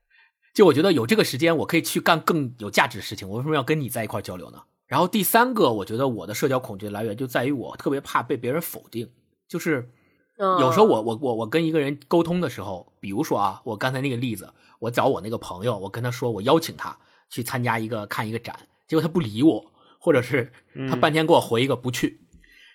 [0.54, 3.28] 就我觉得有这个时间，我可以去干更有价值的事情。
[3.28, 4.62] 我为什么要跟你在一块交流呢？
[4.86, 9.10] 然后第三个，我觉得我的社交恐惧的来源就在于我特别怕被别人否定。
[9.46, 9.90] 就是
[10.38, 16.98] 有时候我我我我跟一个人沟通的时候，比如说啊，我刚才那个例子，我找我那个朋友，我跟他说我邀请他
[17.28, 18.54] 去参加一个看一个展，
[18.86, 20.52] 结果他不理我，或者是
[20.88, 22.20] 他半天给我回一个不去。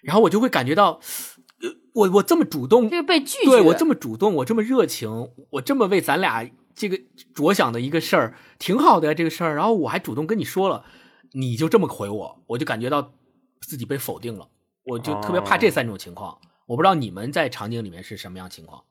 [0.02, 1.00] 然后我就会感觉到，
[1.94, 7.00] 我我这么主动，这个被拒绝，对我这么主动，我这么热情，我这么为咱俩这个
[7.34, 9.56] 着想的一个事儿，挺好的呀，这个事儿。
[9.56, 10.86] 然后我还主动跟你说了，
[11.32, 13.14] 你就这么回我，我就感觉到
[13.62, 14.50] 自己被否定了，
[14.84, 16.38] 我就特别怕这三种情况。
[16.66, 18.84] 我不知道你们在场景里面是什么样情况。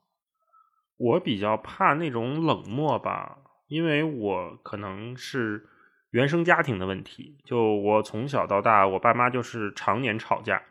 [0.96, 3.38] 我比较怕那种冷漠吧，
[3.72, 5.66] 因为我可能是
[6.10, 10.62] 原生家庭的问题，就我从小到大，我爸妈就是常年吵架。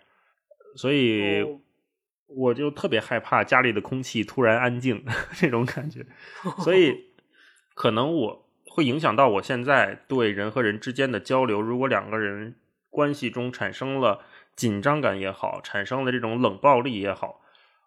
[0.75, 1.43] 所以
[2.27, 6.05] 我就特别害怕家里的空气突然安静 这种感觉，
[6.63, 7.07] 所以
[7.73, 11.59] 可能我会影响到我现在对人和人之间的交流。
[11.59, 12.55] 如果两个人
[12.91, 14.23] 关系中产生了
[14.55, 17.41] 紧张感也好，产生了这种冷暴力也好，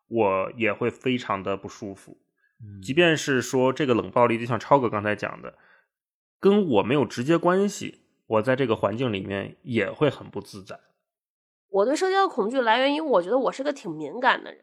[0.08, 2.18] 我也会非常的不舒服。
[2.82, 5.58] 即便是说这个冷暴力，就像超哥刚才讲的，
[6.38, 10.78] 跟我没有直接关系，我在这个环境里面也会很不自在。
[11.70, 14.60] 我对社交的恐惧来源于，我觉得我是个挺敏感的人，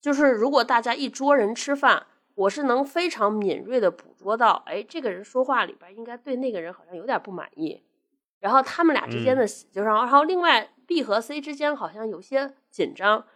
[0.00, 7.82] 就是如果大家一桌人吃饭，我是能非常敏锐的捕捉到，哎，这个人说话里边应该对那个人好像有点不满意，
[8.40, 13.26] 然后他们俩之间的就是，然后另外 B 和 C 之间好像有些紧张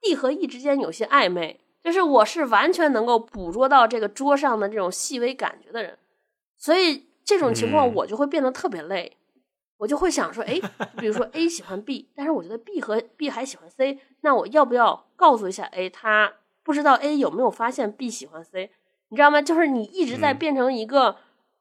[0.00, 5.96] ，D 和 E 之间有些暧昧，就是我是完全能够捕捉到这个桌上的这种细微感觉的人，
[6.56, 9.16] 所以这种情况我就会变得特别累。
[9.76, 10.60] 我就会想说，哎，
[10.98, 16.32] 比如说 A 喜欢 B，但是我觉得 B 和 B 还喜欢 C，那我要不要告诉一下 A，他
[16.64, 18.72] 不知道 A 有没有发现 B 喜欢 C，
[19.10, 19.40] 你知道吗？
[19.40, 21.18] 就是你一直在变成一个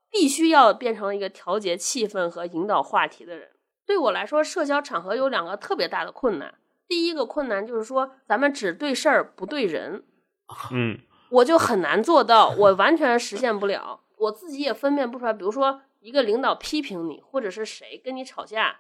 [0.09, 3.49] 必须要变成一个调节气氛和引导话题的人。
[3.85, 6.55] 对我来说，社交场合有两个特别大的困难。
[6.87, 10.03] 第一个困难就是说，咱们只对事儿不对人，
[10.71, 15.33] 嗯，我就很难做到，我完全实现不了，我自己也分辨不出来。
[15.33, 15.81] 比如说。
[16.01, 18.75] 一个领导批评你，或者是谁跟你吵架，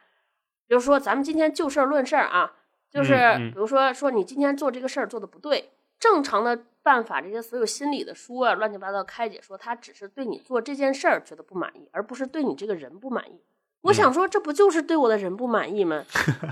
[0.67, 2.53] 比如说咱们今天就事论事儿啊，
[2.87, 3.15] 就是
[3.51, 13.41] 比如说说你今天做这个事儿做的不对，正常的办法，这些所有心理的书啊，乱七八糟开解说他只是对你做这件事儿觉得不满意，而不是对你这个人不满意。
[13.85, 16.03] 我想说，这不就是对我的人不满意吗？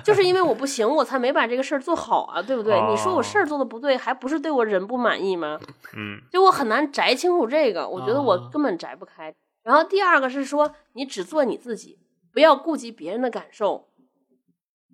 [0.03, 2.79] 就是因为我不行，我才没把这个事儿做好啊，对不对？
[2.89, 5.59] 你说我事儿做的不对，还不是对我人不满意吗？
[5.95, 9.33] 嗯，就我很难摘清楚这个，我觉得我根本摘不开。
[9.63, 11.97] 然后第二个是说，你只做你自己，
[12.31, 13.87] 不要顾及别人的感受。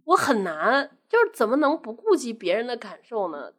[0.05, 3.51] 我很难，就是怎么能不顾及别人的感受呢？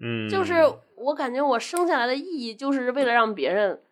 [0.00, 0.54] 嗯，就是
[0.96, 3.82] 我感觉我生下来的意义就是为了让别人，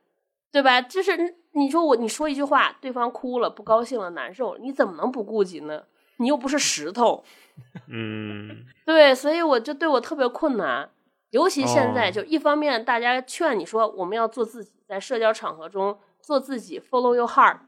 [0.53, 0.81] 对吧？
[0.81, 5.83] 就是你说我你说一句话，对方哭了、不高兴了、难受了，你怎么能不顾及呢？
[6.19, 7.25] 你又不是石头。
[7.89, 10.91] 嗯，对，所以我就对我特别困难，
[11.31, 15.99] 尤其现在，就一方面大家劝你说我们要做自己，在社交场合中。
[16.19, 17.59] 做自己，follow your heart，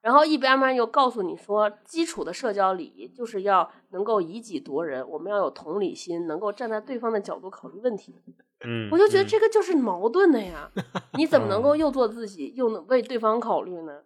[0.00, 8.16] 然后一边面又告诉你说，基础的社交礼仪就是要能够以己度人，我们要有同理心，能够站在对方的角度考虑问题。
[8.64, 10.70] 嗯，我就觉得这个就是矛盾的呀，
[11.18, 14.00] 你怎么能够又做自己，又能为对方考虑呢？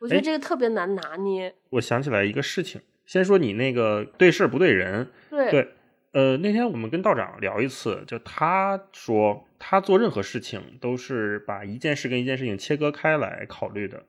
[0.00, 1.54] 我觉得这个特别难拿捏。
[1.70, 5.08] 我想起来一个事情，先说你那个对事不对人。
[5.30, 5.68] 对对，
[6.12, 9.42] 呃，那天我们跟道长聊一次，就他说。
[9.58, 14.04] 他做任何事情都是把一件事跟一件事情切割开来考虑的，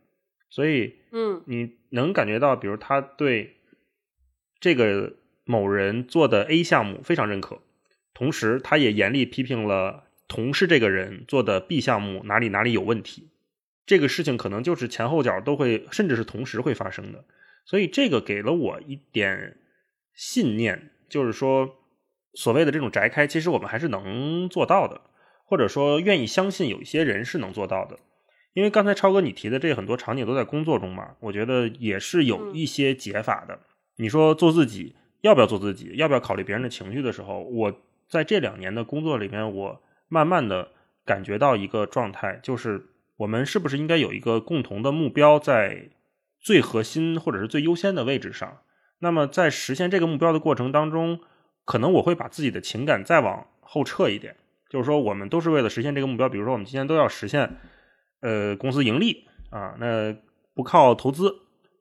[0.49, 3.55] 所以，嗯，你能感觉到，比如他对
[4.59, 5.13] 这个
[5.45, 7.59] 某人做的 A 项目非常认可，
[8.17, 13.29] 同时他也严厉批评了同事这个人做的 B 项目哪里哪里有问题，
[13.85, 17.23] 这个事情可能就是前后脚都会，甚至是同时会发生的。
[17.63, 19.57] 所以这个给了我一点
[20.15, 21.75] 信念，就是说，
[22.33, 24.99] 所谓的这种宅开，其实我们还是能做到的，
[25.45, 27.99] 或者说愿意相信有一些人是能做到的。
[28.53, 33.59] 因为刚才超哥你提的这很多场景都在工作中嘛，我觉得也是有一些解法的。
[33.97, 37.71] 你说做自己要不要做自己，要不要考虑别人的情绪的时候，我
[38.07, 40.71] 在这两年的工作里面，我慢慢的
[41.05, 45.89] 感觉到一个状态，就是我们是不是应该有一个共同的目标在。
[46.39, 48.59] 最核心或者是最优先的位置上，
[48.99, 51.19] 那么在实现这个目标的过程当中，
[51.65, 54.37] 可能我会把自己的情感再往后撤一点，
[54.69, 57.57] 就是说我们都是为了实现这个目标，比如说我们今天都要实现，
[58.21, 60.15] 呃，公司盈利啊，那
[60.53, 61.35] 不靠投资。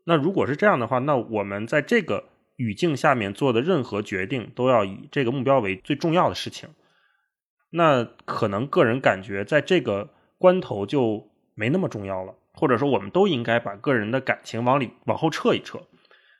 [0.05, 2.25] 那如果是这样的话，那我们在这个
[2.57, 6.69] 语境下面做的任何决定都要以这个目标为最重要的事情。
[7.71, 12.35] 那可能个人感觉在这个关头就没那么重要了。
[12.59, 15.79] 或者说，我们都应该把个人的感情往里往后撤一撤，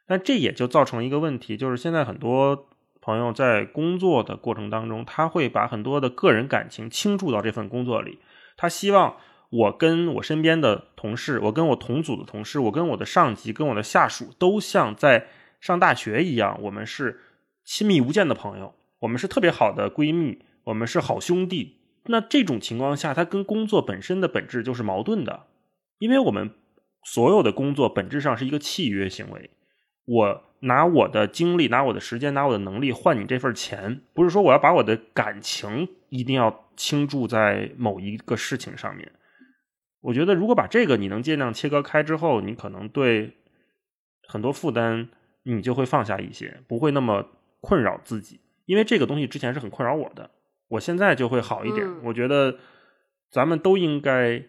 [0.07, 2.71] 但这也就造成一个问题，就是现在很多
[3.03, 8.19] 朋友在工作的过程当中，他会把很多的个人感情倾注到这份工作里。
[8.57, 9.19] 他希望
[9.51, 15.27] 我跟我身边的同事，我跟我同组的同事，我跟我的上级，跟我的下属，都像在
[15.67, 17.21] 上大学一样，我们是
[17.65, 21.79] 亲密无间的朋友，我们是特别好的闺蜜，我们是好兄弟。
[22.05, 25.47] 那这种情况下，它跟工作本身的本质就是矛盾的。
[25.99, 26.51] 因为我们
[27.03, 29.51] 所有的工作本质上是一个契约行为，
[30.05, 39.11] 我拿我的精力、拿我的时间、拿我的能力换你这份钱，不是说我要把我的感情一定要倾注在某一个事情上面。
[40.03, 43.37] 我觉得，如果把这个你能尽量切割开之后，你可能对
[44.29, 45.09] 很多负担
[45.47, 47.27] 你就会放下一些，不会那么
[47.61, 48.41] 困扰自己。
[48.67, 50.31] 因为这个东西之前是很困扰我的，
[50.69, 51.89] 我现在就会好一点。
[52.05, 52.59] 我觉得
[53.31, 54.43] 咱们都应该。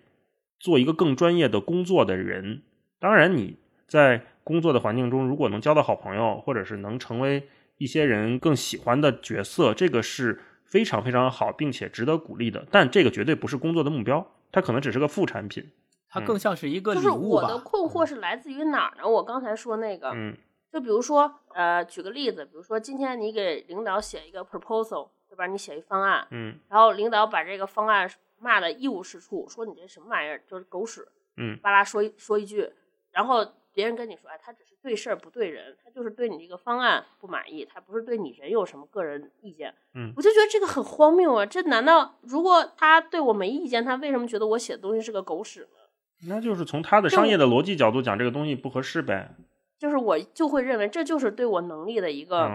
[0.60, 2.64] 做一个更专业的工作的人，
[2.98, 12.66] 当然你在工作的环境中，如果能交到好朋友，或者是能成为一些人更喜欢的角色，这个是非常非常好，并且值得鼓励的。
[12.72, 15.64] 但这个绝对不是工作的目标，它可能只是个副产品，
[16.10, 19.08] 它更像是一个就是我的困惑是来自于哪儿呢？
[19.08, 20.36] 我刚才说那个，嗯，
[20.72, 25.48] 就比如说，呃，举个例子，比如说今天你给领导写一个 proposal，对吧？
[25.48, 28.10] 你写一方案，嗯，然后领导把这个方案。
[28.40, 32.72] 骂的一无是处，说你这什么玩意儿，就是狗屎，嗯，巴拉说一说一句，
[33.10, 46.28] 然后别人跟你说，哎，他只是对事儿不对人，他就是对你这个方案不满意，他不是对你人有什么个人意见，嗯，我就觉得这个很荒谬啊，这难道如果他对我没意见，他为什么觉得我写的东西是个狗屎呢？
[46.28, 49.32] 那就是从他的商业的逻辑角度讲，这个东西不合适呗。
[49.78, 52.50] 就是我就会认为这就是对我能力的一个，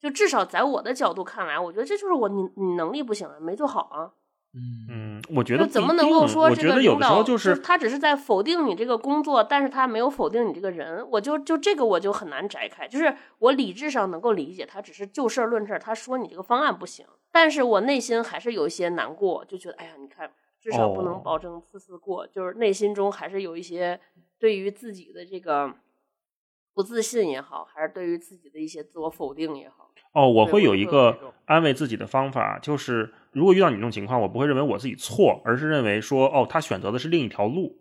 [0.00, 4.10] 就至少在我的角度看来，我觉得这就是我你你能力不行啊，没做好啊。
[4.54, 5.08] 嗯。
[5.34, 12.88] 我觉得怎么能够说这个领导就是他只是在否定你这个工作，但是他没有否定你这个人，我就就这个我就很难摘开。
[12.88, 24.00] 就是我理智上能够理解他只是就事论事，他说你这个方案不行，但是我内心还是有一些难过，就觉得哎呀，你看至少不能保证次次过，就是内心中还是有一些
[24.38, 25.74] 对于自己的这个
[26.78, 29.90] 不自信也好，还是对于自己的一些自我否定也好。
[30.12, 37.80] 哦，我会有一个安慰自己的方法，就是如果遇到你这种情况，我不会认为我自己错，而是认为说，哦，他选择的是另一条路。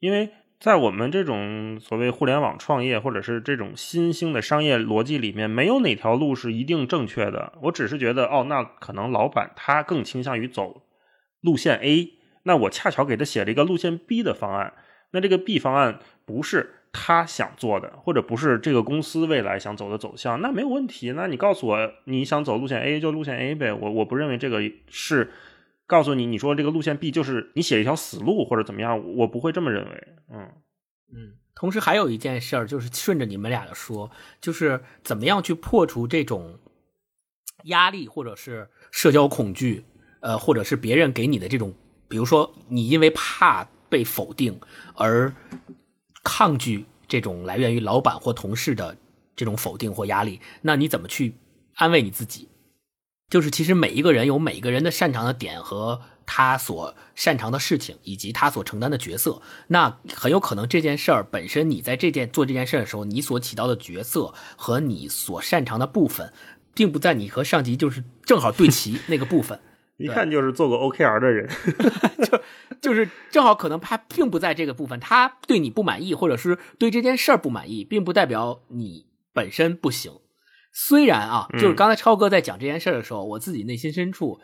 [0.00, 0.28] 因为
[0.60, 7.54] 在我们这种所谓互联网创业或者是这种新兴的商业逻辑里面，没有哪条路是一定正确的。
[7.62, 10.82] 我只是觉得，哦，那可能老板他更倾向于走
[11.40, 12.10] 路线 A，
[12.42, 14.74] 那我恰巧给他写了一个路线 B 的方案，
[15.12, 16.80] 那这个 B 方案不是。
[16.96, 21.10] 他想做的，或者不是这个公司未来想走的走向，那没有问题。
[21.10, 23.72] 那你告诉我你想走路线 A 就路线 A 呗。
[23.72, 25.32] 我我不认为这个是
[25.88, 30.08] 告诉你，你说这个路线 B 就是你写一条死路或者怎么样，我不会这么认为。
[30.32, 30.48] 嗯
[31.12, 31.34] 嗯。
[31.56, 34.08] 同时还有一件事儿，就是顺着你们俩的说，
[34.40, 36.60] 就是怎么样去破除这种
[37.64, 39.84] 压力，或者是社交恐惧，
[40.20, 41.74] 呃，或者是别人给你的这种，
[42.08, 44.60] 比如说你因为怕被否定
[44.94, 45.32] 而。
[46.24, 48.96] 抗拒这种来源于老板或同事的
[49.36, 51.36] 这种否定或压力，那你怎么去
[51.74, 52.48] 安慰你自己？
[53.30, 59.42] 就是其实每一个人有每一个人的擅长的点和他所擅长的事情，以及他所承担的角色。
[59.68, 66.32] 那很有可能这件事儿本身，你在这件做这件事的时候，你所起到的角色和你所擅长的部分，
[66.74, 69.60] 并不在你和上级就是正好对齐那个部分。
[69.96, 71.48] 一看就是做过 OKR 的人，
[72.26, 72.40] 就
[72.80, 80.12] 就是正好可能他并不在这个部分，他对你不满意，或者是对这件事儿不满意，并不代表你本身不行。
[80.72, 84.40] 虽然啊，就是刚才超哥在讲这件事的时候，我自己内心深处，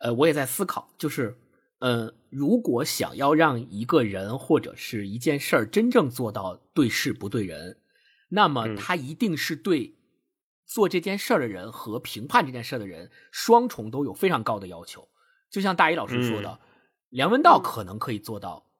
[0.00, 1.38] 呃，我也在思考，就是，
[1.78, 7.78] 呃，如果想要让一个人或者是一件事儿真正做到对事不对人，
[8.28, 9.94] 那么他一定是对
[10.70, 15.08] 做这件事儿的人和评判这件事儿的人双重都有非常高的要求。
[15.50, 16.60] 就像大一老师说的，
[17.08, 18.70] 梁文道可能可以做到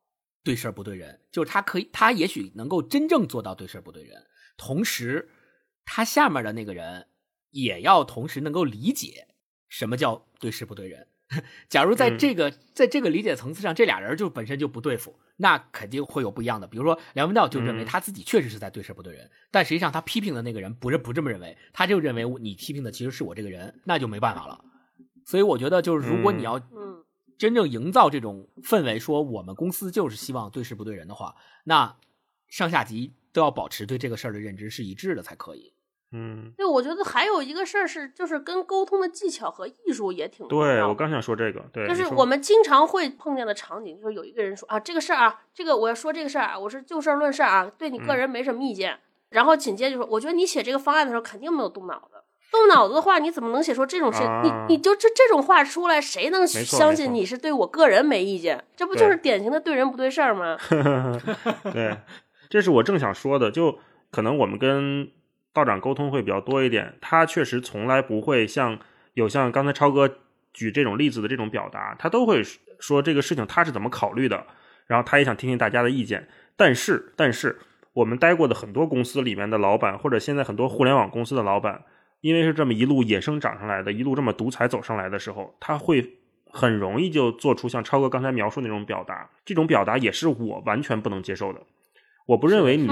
[0.44, 4.24] 对事儿不对人，就是他可以，他也许能够真正做到对事儿不对人，
[4.56, 5.30] 同时
[5.84, 7.08] 他下面的那个人
[7.50, 9.26] 也要同时能够理解
[9.66, 11.08] 什么叫对事不对人。
[11.68, 16.66] 假如在这个在这个理解层次上，这俩人就本身就不对付，那肯定会有不一样的。
[16.66, 24.64] 比如说梁文道就认为他自己确实是在对事不对人，但实际上他批评的那个人不是不这么认为，他就认为你批评的其实是我这个人，那就没办法了。
[25.24, 26.60] 所以我觉得，就是如果你要
[27.38, 31.96] 真正营造这种氛围，说我们公司就是希望对事不对人的话，那
[32.48, 35.72] 上下级都要保持对这个事儿的认知是一致的才可以。
[36.12, 40.82] 嗯，对，我觉得还有一个事儿是，就是跟沟通的技巧和艺术也挺对。
[40.82, 48.98] 我刚想说这个，对，就是我们经常会碰见的场景，就是有一个人说啊，这个事儿啊，这个我要说这个事儿啊，我是就事论事啊，对你个人没什么意见。
[49.28, 52.16] 然后紧接着就说，我觉得你写这个方案的时候肯定没有动脑子，
[52.50, 54.24] 动脑子的话，你怎么能写出这种事？
[54.42, 58.64] 你你就这这种话出来，谁能相信你是对我个人没意见？
[58.74, 60.56] 这不就是典型的对人不对事儿吗？
[61.72, 61.98] 对，
[62.48, 63.78] 这是我正想说的，就
[64.10, 65.12] 可能我们跟。
[65.52, 68.78] 道长沟通会比较多一点，他确实从来不会像
[69.14, 70.08] 有像刚才超哥
[70.52, 72.42] 举这种例子的这种表达，他都会
[72.78, 74.46] 说这个事情他是怎么考虑的，
[74.86, 76.28] 然后他也想听听大家的意见。
[76.56, 77.58] 但是，但是
[77.92, 81.82] 我们待过的很多公司里面的老板，或者现在很多互联网公司的老板，
[82.20, 91.60] 因为是这么一路野生长上来的，一路这么独裁走上来的时候，他会很容易就做出像超哥刚才描述那种表达，这种表达也是我完全不能接受的。
[92.26, 92.86] 我不认为你。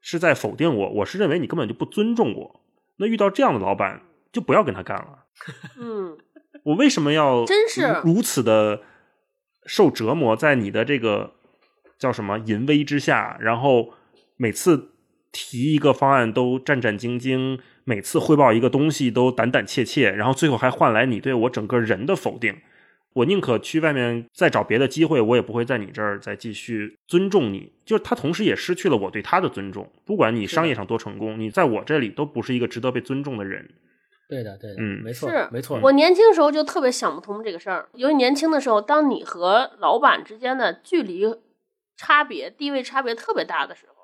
[0.00, 2.60] 是在否定我，我是认为你根本就不尊重我。
[2.96, 5.26] 那遇到这样的老板，就不要跟他干了。
[5.78, 6.16] 嗯，
[6.64, 8.82] 我为什么要真是如此的
[9.66, 11.34] 受折磨，在你的这个
[11.98, 13.94] 叫什么淫威之下，然后
[14.36, 14.92] 每次
[15.30, 22.56] 提一个方案都战战兢兢，每次汇报一个东西都胆胆怯怯，然后最后还换来你对我整个人的否定。
[23.14, 27.72] 我宁可去外面再找别的机会，我也不会在你这儿再继续尊重你。
[27.84, 29.90] 就是他同时也失去了我对他的尊重。
[30.04, 33.68] 不管你商业上多成功，你在我这里都不是一个值得被尊重的人。
[34.28, 35.80] 对的，对的，嗯，没错，是没错。
[35.82, 41.34] 我年轻时候就特别想不通这个事儿，由于年轻的时候，当你和老板之间的距离
[41.96, 43.94] 差别、地位差别特别大的时候，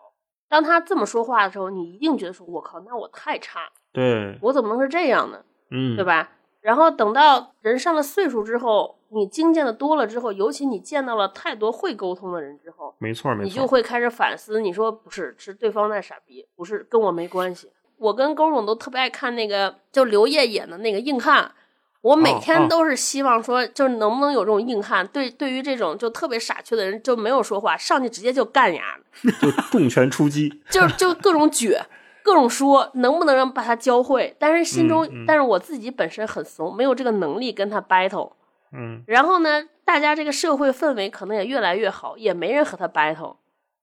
[0.49, 6.33] 当他这么说话的时候，你一定觉得说：“我靠，那我太差，对我怎么能是这样呢？”嗯，对吧？
[6.65, 14.63] 然后等到人上了岁数之后，你经见的多了之后，尤其你见到了太多会沟通的人之后，没错，没错，你就会开始反思。
[14.63, 17.69] 你说不是，是对方在傻逼，不是跟我没关系。
[17.99, 21.53] 我跟勾总都特别爱看那个，就刘烨演的那个硬汉。
[22.01, 28.99] 我每天都是希望说，就是能不能有这种硬汉，对对于这种就特别傻缺的人，就没有说话，上去直接就干呀，
[29.39, 31.79] 就重拳出击，就就各种撅。
[32.25, 38.33] 各种说能不能让把他教会，但是心中，但是我自己本身很怂，没有这个能力跟他 battle。
[38.73, 43.37] 嗯，然后呢，大家这个社会氛围可能也越来越好，也没人和他 battle，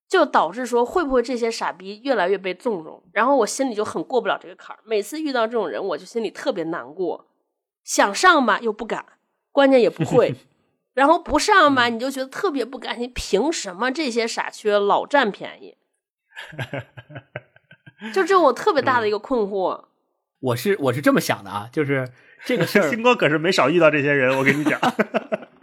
[0.09, 3.03] 就导致说会不会这些傻逼越来越被纵容？
[3.13, 4.79] 然后我心里就很过不了这个坎儿。
[4.83, 7.27] 每次遇到这种人，我就心里特别难过，
[7.83, 9.05] 想上吧又不敢，
[9.51, 10.33] 关键也不会，
[10.95, 15.77] 然后不上吧你就觉得特别不甘心，凭什么这些傻缺老占便宜？
[18.13, 19.85] 就这我特别大的一个困惑，
[20.39, 22.11] 我是我是这么想的啊，就是
[22.45, 24.79] 这个事儿， 星哥可是没少遇到这些人，我跟你讲，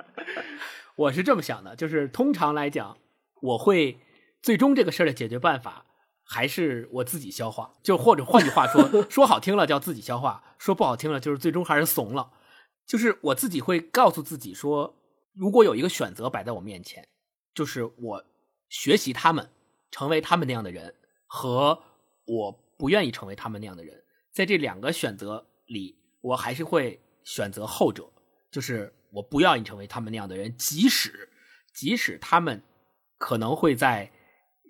[0.94, 2.96] 我是这么想的，就是通常来讲，
[3.42, 3.98] 我会
[4.40, 5.86] 最终这个事儿的解决办法
[6.24, 12.30] 还是我自己消化，就或者换句话说， 说好听了叫自己消化，说不好听了就是最终还是怂了，
[12.86, 14.94] 就是我自己会告诉自己说，
[15.34, 17.08] 如果有一个选择摆在我面前，
[17.52, 18.24] 就是我
[18.68, 19.50] 学习他们，
[19.90, 20.94] 成为他们那样的人
[21.26, 21.82] 和。
[22.28, 28.08] 我不愿意成为他们那样的人，在这两个选择里，我还是会选择后者，
[28.50, 31.28] 就是我不愿意成为他们那样的人，即使
[31.74, 32.62] 即使他们
[33.16, 34.12] 可能会在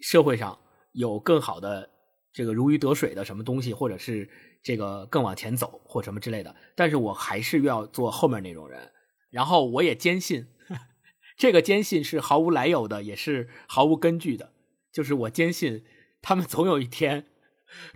[0.00, 0.56] 社会上
[0.92, 1.90] 有更好的
[2.32, 4.30] 这个如鱼得水的什么东西，或者是
[4.62, 8.92] 这个更往前走或什么之类的，但是我还是要做后面那种人。
[9.30, 10.46] 然后我也坚信，
[11.36, 14.52] 这个坚信是毫无来由的，也是毫无根据的，
[14.92, 15.84] 就是我坚信
[16.22, 17.26] 他们总有一天。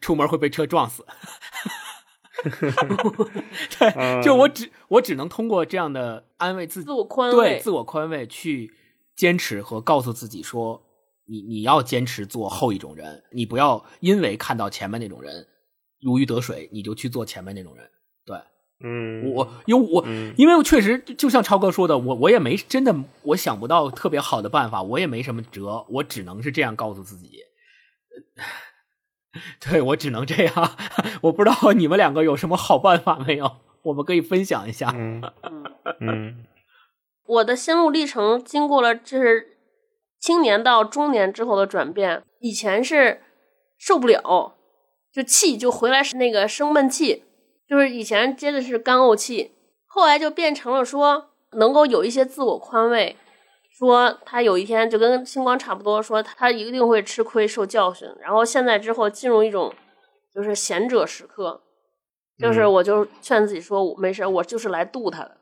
[0.01, 1.07] 出门会被车撞死，
[3.79, 8.73] 对，就我只我只能通过这样的安慰自己，自我宽慰，对，自我宽慰去
[9.15, 10.83] 坚持和告诉自己说，
[11.27, 15.47] 你你要坚持做后一种人，你不要因为看到前面那种人
[16.01, 17.89] 如鱼得水，你就去做前面那种人。
[18.25, 18.37] 对，
[18.85, 20.05] 嗯，我因为我
[20.37, 27.39] 因为确实就像超哥说的，我我也没真的我想不到特别好的办法，我也没什么辙，我只能是这样告诉自己。
[29.61, 30.77] 对我只能这样，
[31.23, 33.51] 我不知道你们两个有什么好办法没有？
[33.83, 34.93] 我们可以分享一下。
[34.95, 35.23] 嗯
[36.01, 36.45] 嗯，
[37.27, 39.57] 我的心路历程经过了就是
[40.21, 43.23] 青年到中年之后的转变，以前是
[43.79, 44.55] 受不了，
[45.13, 47.25] 就气就回来是那个生闷气，
[47.69, 49.53] 就是以前接的是干呕气，
[49.87, 53.17] 后来就变成了说能够有一些自我宽慰。
[53.79, 59.75] 说他有一天就跟星光差不多，说他一定会吃亏受教训，然后现在之后进入一种
[60.33, 61.63] 就是贤者时刻，
[62.39, 65.39] 就是我就劝自己说没事，我就是来渡他的。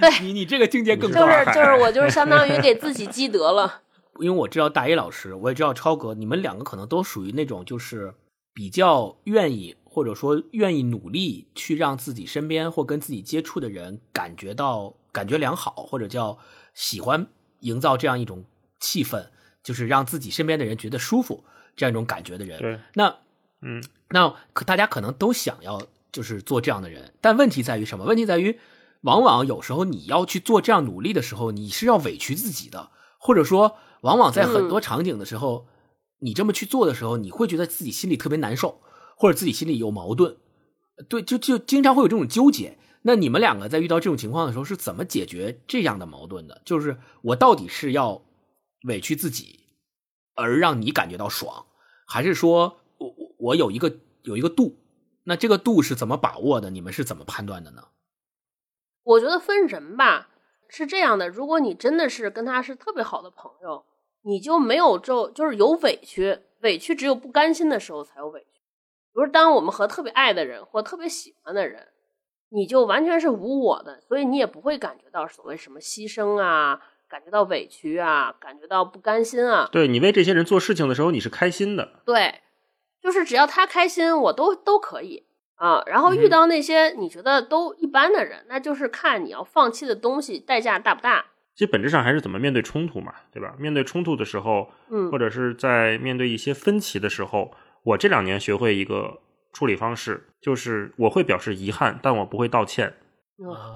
[0.00, 3.82] 对你你这个境界更高，就是就是我就是相当于给自己积德了。
[4.20, 8.14] 因为我知道大一老师，我也知道超哥，你们两个可能都属于那种就是
[8.54, 14.94] 比较愿意或者说愿意努力去让自己身边或跟自己接触的人感觉到。
[15.16, 16.36] 感觉良好，或者叫
[16.74, 17.26] 喜欢
[17.60, 18.44] 营造这样一种
[18.78, 19.28] 气氛，
[19.62, 21.42] 就是让自己身边的人觉得舒服，
[21.74, 22.58] 这样一种感觉的人。
[22.58, 23.16] 对，那，
[23.62, 25.80] 嗯，那可大家可能都想要
[26.12, 28.04] 就是做这样的人，但问题在于什么？
[28.04, 28.58] 问题在于，
[29.00, 35.66] 往往有时候你要去做这样努力的时候，你是要委屈自己的，或者说，往往在很多场景的时候，
[36.20, 38.82] 你这么去做的时候，你会觉得自己心里特别难受，
[39.16, 40.36] 或者自己心里有矛盾，
[41.08, 42.76] 对，就就经常会有这种纠结。
[43.06, 46.60] 那你们两个在遇到这种情况的时候是怎么解决这样的矛盾的？
[46.64, 48.20] 就是我到底是要
[48.88, 49.60] 委屈自己，
[50.34, 51.66] 而让你感觉到爽，
[52.08, 54.76] 还是说我我我有一个有一个度？
[55.22, 56.70] 那这个度是怎么把握的？
[56.70, 57.84] 你们是怎么判断的呢？
[59.04, 60.30] 我觉得分人吧，
[60.68, 61.28] 是这样的。
[61.28, 63.84] 如果你真的是跟他是特别好的朋友，
[64.22, 68.60] 你就没有就就是有委屈，委屈只有不甘心的时候才有委屈。
[69.12, 71.86] 比如当我们和特别爱的人或特别喜欢的人。
[72.50, 79.68] 你就完全是无我的，所以你也不会感觉到所谓什么牺牲啊，感觉到委屈啊，感觉到不甘心啊。
[79.72, 82.00] 对你为这些人做事情的时候，你是开心的。
[82.04, 82.42] 对，
[83.02, 85.24] 就是只要他开心，我都都可以
[85.56, 85.82] 啊。
[85.86, 91.26] 然后遇到那些你觉得都一般的人，那就是看你要放弃的东西代价大不大。
[91.54, 93.56] 其实本质上还是怎么面对冲突嘛，对吧？
[93.58, 97.50] 面对冲突的时候，嗯，或者是在面对一些分歧的时候，
[97.82, 99.20] 我这两年学会一个。
[99.52, 102.94] 处理方式就是我会表示遗憾，但我不会道歉。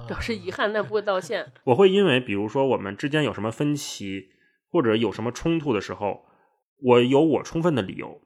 [0.07, 1.51] 表示遗憾但不会道歉。
[1.65, 4.29] 我会因为比如说我们之间有什么分歧
[4.69, 6.23] 或者有什么冲突的时候，
[6.81, 8.21] 我有我充分的理由，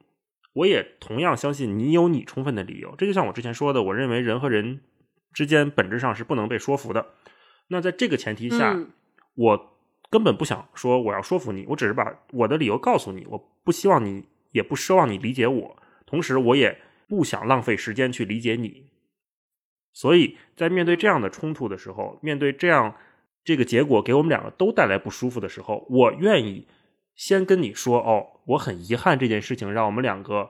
[0.53, 2.93] 我也同样相信你有你充分的理由。
[2.99, 4.81] 这就像我之前说的，我认为人和人
[5.33, 7.07] 之间本质上是不能被说服的。
[7.69, 8.77] 那在这个前提下，
[9.33, 9.79] 我
[10.11, 13.25] 根本不想说我要说服你，我只是把我的理由告诉你。
[13.27, 16.79] 我不希望你，也不奢望你理解我，同时我也。
[17.07, 18.89] 不想浪费时间去理解你，
[19.93, 22.95] 所以在面对这样的冲突的时候，面对这样
[23.43, 26.67] 这个结果给我们两个都带来不舒服的时候，我愿意
[27.15, 30.49] 先跟你说：“哦，我很遗憾这件事情让我们两个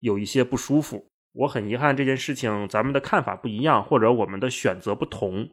[0.00, 5.48] 有一些不舒服，我很遗憾这件事情咱们的看法不一样，或者我们的选择不同。”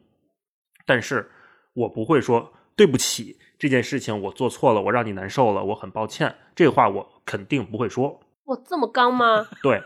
[0.84, 1.30] 但是
[1.72, 6.34] 我不会说对不起，这件事情我做错了，我让你难受了，我很抱歉。
[6.54, 8.20] 这话我肯定不会说。
[8.44, 9.48] 我这么刚吗？
[9.62, 9.82] 对。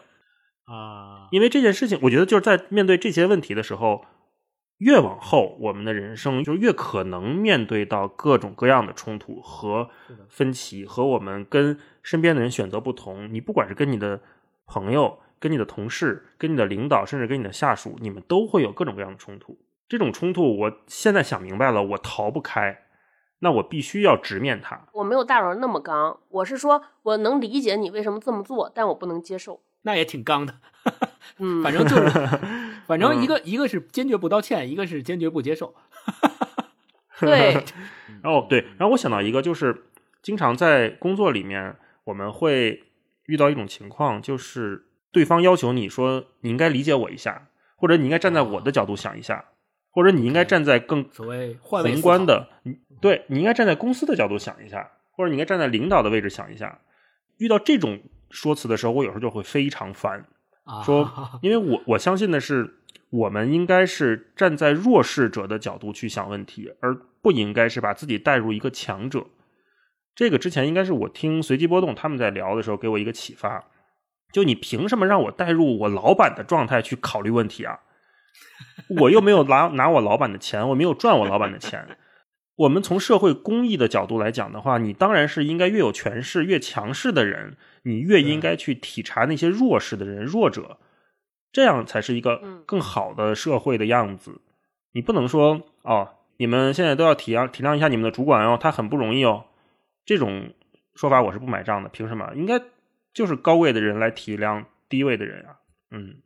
[0.68, 4.04] 啊，因为这件事情，我觉得就是在面对这些问题的时候，
[4.78, 9.88] 越往后，我们的人生就越可能面对到各种各样的冲突和
[10.28, 13.32] 分歧，和我们跟身边的人选择不同。
[13.32, 14.20] 你不管是跟你的
[14.66, 19.58] 朋友、跟你的同事、跟你的领导，甚至跟你的下属，你们都会有各种各样的冲突。
[19.88, 22.82] 这种冲突，我现在想明白了，我逃不开，
[23.38, 24.86] 那我必须要直面它。
[24.92, 29.60] 我没有大佬那么刚，我是说，我能理解你为什么这么做，但我不能接受。
[29.82, 30.54] 那也挺刚的，
[31.38, 32.28] 嗯，反正就是，
[32.86, 35.74] 反正一个一个是坚决不道歉，一个是坚决不接受。
[37.20, 37.64] 对，
[38.22, 39.84] 然 后对，然后我想到一个，就是
[40.22, 42.84] 经常在工作里面，我们会
[43.26, 49.46] 遇到一种情况，就是对方要求你说你应该理解我一下，或者你应该站在我的角度想一下，
[49.90, 52.48] 或者你应该站在更所谓宏观的，
[53.00, 56.80] 对你应该站在公司的角度想一下，或者你应该站在领导的位置想一下。
[57.38, 58.00] 遇到这种。
[58.30, 60.24] 说辞的时候，我有时候就会非常烦。
[60.84, 61.10] 说，
[61.42, 69.26] 因为我我相信的是，我们应该是站在弱势者的角度去想问题，而不应该是把自己带入一个强者。
[70.14, 73.64] 这个之前应该是我听随机波动他们在聊的时候给我一个启发。
[74.30, 77.78] 就你凭什么让我带入我老板的状态去考虑问题啊？
[79.00, 81.96] 我又没有拿拿我老板的钱，我没有赚我老板的钱。
[82.56, 90.78] 我们从社会公益的角度来讲的话，你当然是应该越有权势、越强势的人，你越应该去体察那些弱势的人、弱者。
[91.50, 94.42] 这样才是一个更好的社会的样子。
[94.92, 99.46] 你不能说哦，你们现在都要体谅体谅一下你们的主管哦，他很不容易哦。
[100.04, 100.52] 这种
[100.94, 101.88] 说法我是不买账的。
[101.88, 102.32] 凭什么？
[102.36, 102.60] 应该
[103.14, 105.56] 就是高位的人来体谅低位的人啊。
[105.90, 106.16] 嗯，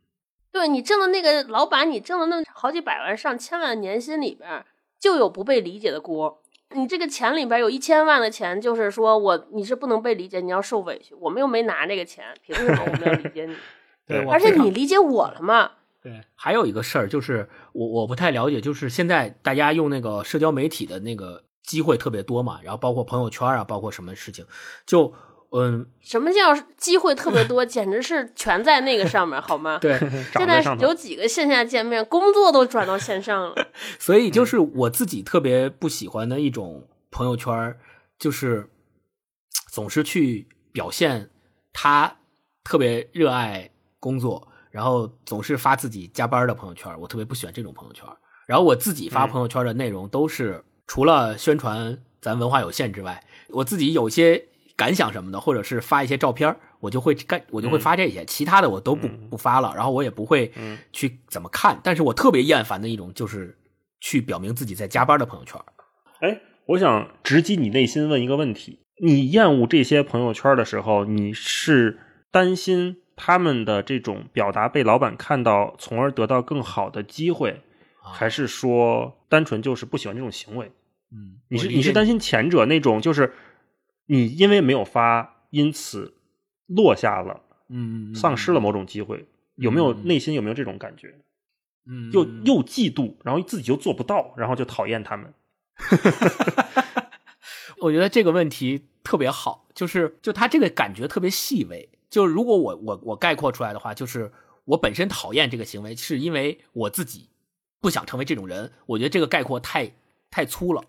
[0.51, 4.65] 对你挣的那个老板，你挣的那好几百万、上千万的年薪里边，
[4.99, 6.42] 就有不被理解的锅。
[6.75, 11.13] 你这个钱里边有一千万的钱，就是说我你是不能被理解，你要受委屈。
[11.15, 13.55] 我们又没拿这个钱，凭什么我们要理解你？
[14.07, 15.71] 对，而且你理解我了吗？
[16.01, 24.45] 对，还有一个事儿就是我我不太了解，就是现在大家用那个社交媒体的那个机会特别多嘛，然后包括朋友圈啊，包括什么事情，
[24.85, 25.13] 就
[25.55, 27.65] 嗯，什么叫机会特别多？
[27.65, 29.77] 简直是全在那个上面，好吗？
[29.79, 29.97] 对，
[30.33, 33.67] 现在有几个线下见面，工作都转到线上了。
[33.99, 37.77] 所以就是我自己特别不喜欢的一种朋友圈，
[38.17, 38.69] 就是
[39.71, 41.29] 总是去表现
[41.71, 42.17] 他
[42.63, 43.69] 特别热爱。
[43.99, 48.05] 工作，然后总是发自己加班的朋友圈，我特别不喜欢这种朋友圈。
[48.45, 54.45] 然后我自己发朋友圈的内容都是除了宣传咱文化有限之外，我自己有些
[54.75, 58.25] 感想什么的，或者是发一些照片，我就会干，我就会发这些。
[58.25, 60.51] 其他的我都不不发了，然后我也不会
[60.91, 61.79] 去怎么看。
[61.83, 63.57] 但是我特别厌烦的一种就是
[63.99, 65.59] 去表明自己在加班的朋友圈。
[66.21, 71.99] 哎，我想直击你内心问一个问题：你厌恶这些朋友圈的时候，你是
[72.31, 72.97] 担心？
[73.15, 77.61] 他们的这种表达被老板看到，从而得到更好的机会，
[78.01, 80.71] 还是说单纯就是不喜欢这种行为？
[81.11, 83.31] 嗯，你是你是担心前者那种，就是
[84.05, 86.15] 你因为没有发，因此
[86.67, 91.15] 落下了，嗯，丧失了某种机会，有没有内心有没有这种感觉？
[91.85, 95.33] 嗯，又又嫉妒，然后自己又做不到，然后就讨厌他们。
[97.79, 101.89] 我觉得这个问题特别好，就是就他这个感觉特别细微。
[102.09, 104.31] 就如果我我我概括出来的话，就是
[104.65, 107.27] 我本身讨厌这个行为，是因为我自己
[107.81, 108.71] 不想成为这种人。
[108.85, 109.91] 我觉得这个概括太
[110.29, 110.83] 太粗了。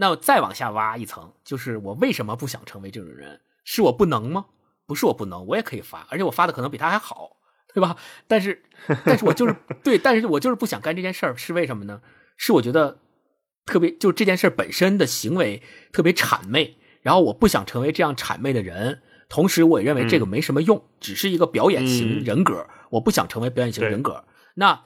[0.00, 3.40] 那再往下挖一层，就是我为什么不想成为这种人？
[3.64, 4.46] 是我不能吗？
[4.86, 7.36] 不是我不能，我也可以发，而且我发的可能比他还好，
[7.74, 7.96] 对吧？
[8.26, 8.62] 但是，
[9.04, 12.00] 但是我就是对，但是我就是不想干这件事儿，是为什么呢？
[12.36, 13.00] 是我觉得
[13.66, 19.02] 特别，就这件事本身的行为特别谄媚，然后我不想成为这样谄媚的人。
[19.28, 22.66] 同时，我也认为这个没什么用，只是一个表演型人格。
[22.90, 24.24] 我不想成为表演型人格。
[24.54, 24.84] 那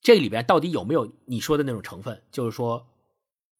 [0.00, 2.22] 这里边到底有没有你说的那种成分？
[2.30, 2.86] 就是说，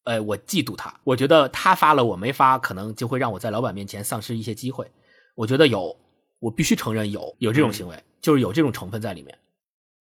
[0.04, 4.90] 呃，我嫉妒他，我觉得他发了我没发，可能就会让我在老板面前丧失一些机会。
[5.34, 5.96] 我觉得有，
[6.40, 9.38] 我必须承认有有这种行为，就是有这种成分在里面。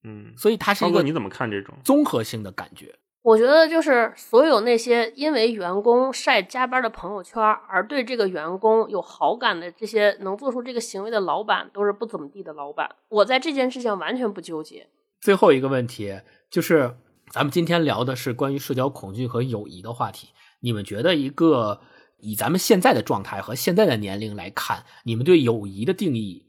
[0.03, 2.95] 嗯，所以他是一个你怎么看这种综合性的感觉？
[3.23, 7.39] 我觉得就是所有那些因为员工晒加班的朋友圈
[7.69, 12.89] 而对这个员工有好感的这些能做出这个行为的老板，都是不怎么地的老板。
[13.09, 14.87] 我在这件事情完全不纠结。
[15.19, 16.95] 最后一个问题就是，
[17.31, 20.29] 咱们今天聊的是关于社交恐惧和友谊的话题。
[20.59, 21.81] 你们觉得一个
[22.19, 26.45] 以咱们现在的状态和现在的年龄来看，你们对友谊的定义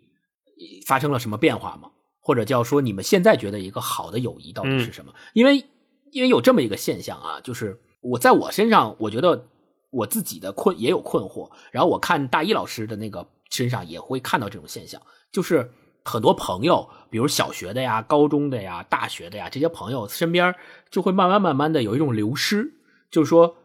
[0.86, 1.90] 发生了什么变化吗？
[2.20, 5.12] 或者叫说你们现在觉得一个好的友谊到底是什么？
[5.32, 5.64] 因为。
[6.12, 9.46] 因为有这么一个现象啊，就是我在我身上，我觉得
[9.88, 11.50] 我自己的困也有困惑。
[11.70, 15.00] 然后我看大一老师的那个身上也会看到这种现象，
[15.32, 15.72] 就是
[16.04, 20.54] 很多朋友，比如小学的呀、高中的呀、大学的呀，这些朋友身边
[20.90, 22.72] 就会慢慢慢慢的有一种流失。
[23.10, 23.56] 就是说，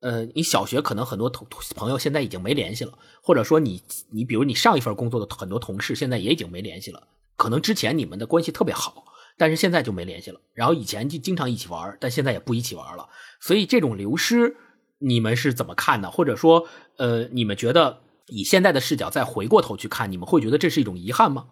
[0.00, 2.92] 呃，你小学可能很多同朋友现在已经没联系了，
[3.22, 9.04] 或者说你你比如你上一份工作的很多同事现在也已经没联系了，可能之前你们的关系特别好。
[9.38, 13.06] 但是现在就没联系了，然后以前就经常一起玩，但现在也不一起玩了。
[13.38, 14.56] 所以这种流失，
[14.98, 16.10] 你们是怎么看的？
[16.10, 16.66] 或者说，
[16.96, 21.48] 呃，你们觉得以现在的视角再回过头去看，你们会觉得这是一种遗憾吗？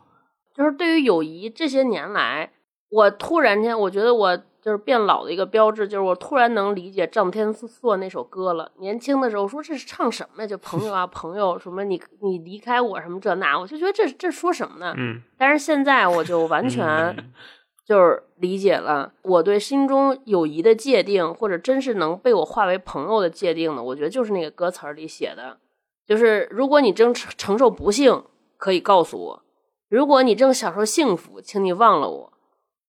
[0.54, 2.52] 就是对于友谊，这些年来，
[2.90, 8.70] 我突然间，我觉得我就是变老的一个标志，就是我突然能理解张天硕那首歌了。
[8.78, 10.46] 年轻的时候说这是唱什么呀？
[10.46, 14.94] 就朋友啊， 朋友什么你你离开我什么这那，我就觉得这这说什么呢？
[14.96, 15.20] 嗯。
[15.36, 17.32] 但是现在我就完全。
[17.86, 25.58] 就是理解了我对心中友谊的界定，或者真是能被我化为朋友的界定呢，我觉得就是那个歌词里写的，
[26.06, 28.24] 就是如果你正承受不幸，
[28.56, 29.42] 可以告诉我；
[29.94, 32.32] 如果你正享受幸福，请你忘了我，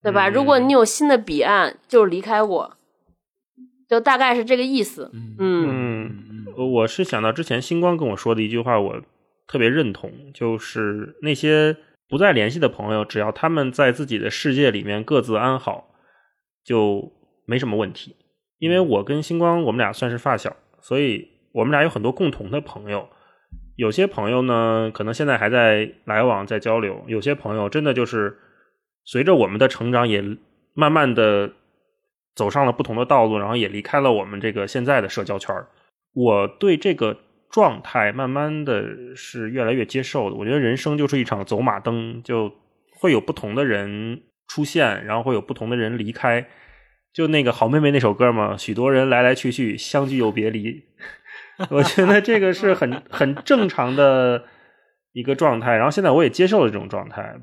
[0.01, 0.27] 对吧？
[0.27, 2.77] 如果你有新的彼岸，就离开我，
[3.87, 5.11] 就大概是这个意思。
[5.13, 9.01] 嗯嗯，我是想到之前星光跟我说的一句话，我
[9.47, 11.77] 特别认同，就是那些。
[12.07, 15.87] 不再联系的朋友，只要他们在自己的世界里面各自安好，
[16.63, 17.11] 就
[17.47, 18.15] 没什么问题。
[18.59, 23.09] 因为我跟星光，我们俩算是发小，所以我们俩有很多共同的朋友。
[23.75, 28.37] 有些朋友呢，可能现在还在来往，在交流；有些朋友真的就是
[29.03, 30.23] 随着我们的成长，也
[30.73, 31.51] 慢慢的
[32.35, 35.53] 走上了不同的道路，然后也离开了我们这个现在的社交圈
[36.13, 37.17] 我对这个
[37.49, 40.35] 状态慢慢的是越来越接受的。
[40.35, 42.51] 我觉得人生就是一场走马灯，就
[42.99, 46.47] 会有不同的人出现，然后会有不同的人离开。
[47.13, 50.83] 就那个好妹妹那首歌嘛，许多人来来去去，相聚又别离。
[51.71, 54.43] 我觉得这个是很很正常的
[55.13, 55.75] 一个状态。
[55.75, 57.35] 然后现在我也接受了这种状态。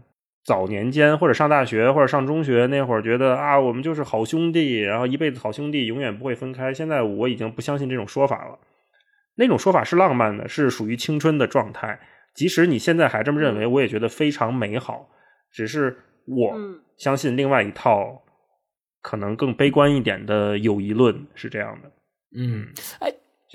[0.44, 6.74] 早年间或者上大学或者上中学那会儿，觉得啊，我们就是好兄弟，然后一辈子好兄弟，永远不会分开。
[6.74, 8.58] 现在我已经不相信这种说法了。
[9.36, 12.00] 那种说法是浪漫的，是属于青春的状态。
[12.34, 15.08] 即使你现在还这么认为，我也觉得非常美好。
[15.52, 15.96] 只是
[16.26, 16.54] 我
[16.96, 18.22] 相信另外一套。
[19.04, 21.90] 可能更悲观一点的友谊论是这样的，
[22.38, 22.68] 嗯，
[23.00, 23.12] 哎，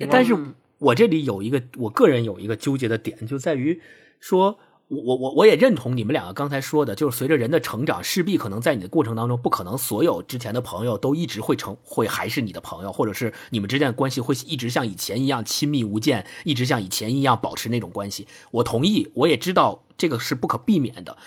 [0.10, 0.36] 但是
[0.78, 3.82] 我这里有一个我个人有一个纠结的点，就在于
[4.20, 18.28] 说，我我我我也认同你们两个刚才说的，就是随着人的成长，势必可能在你的过程当中，不可能所有之前的朋友都一直会成会还是你的朋友，或者是你们之间的关系会一直像以前一样亲密无间，一直像以前一样保持那种关系。
[18.52, 21.18] 我同意，我也知道这个是不可避免的，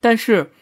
[0.00, 0.52] 但是。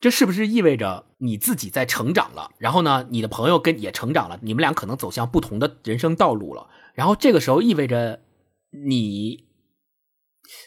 [0.00, 2.50] 这是不是意味着你自己在成长了？
[2.58, 6.66] 然后呢，你的朋友跟也成长了，你们俩可能走向不同的人生道路了。
[6.94, 8.22] 然后这个时候意味着
[8.70, 9.44] 你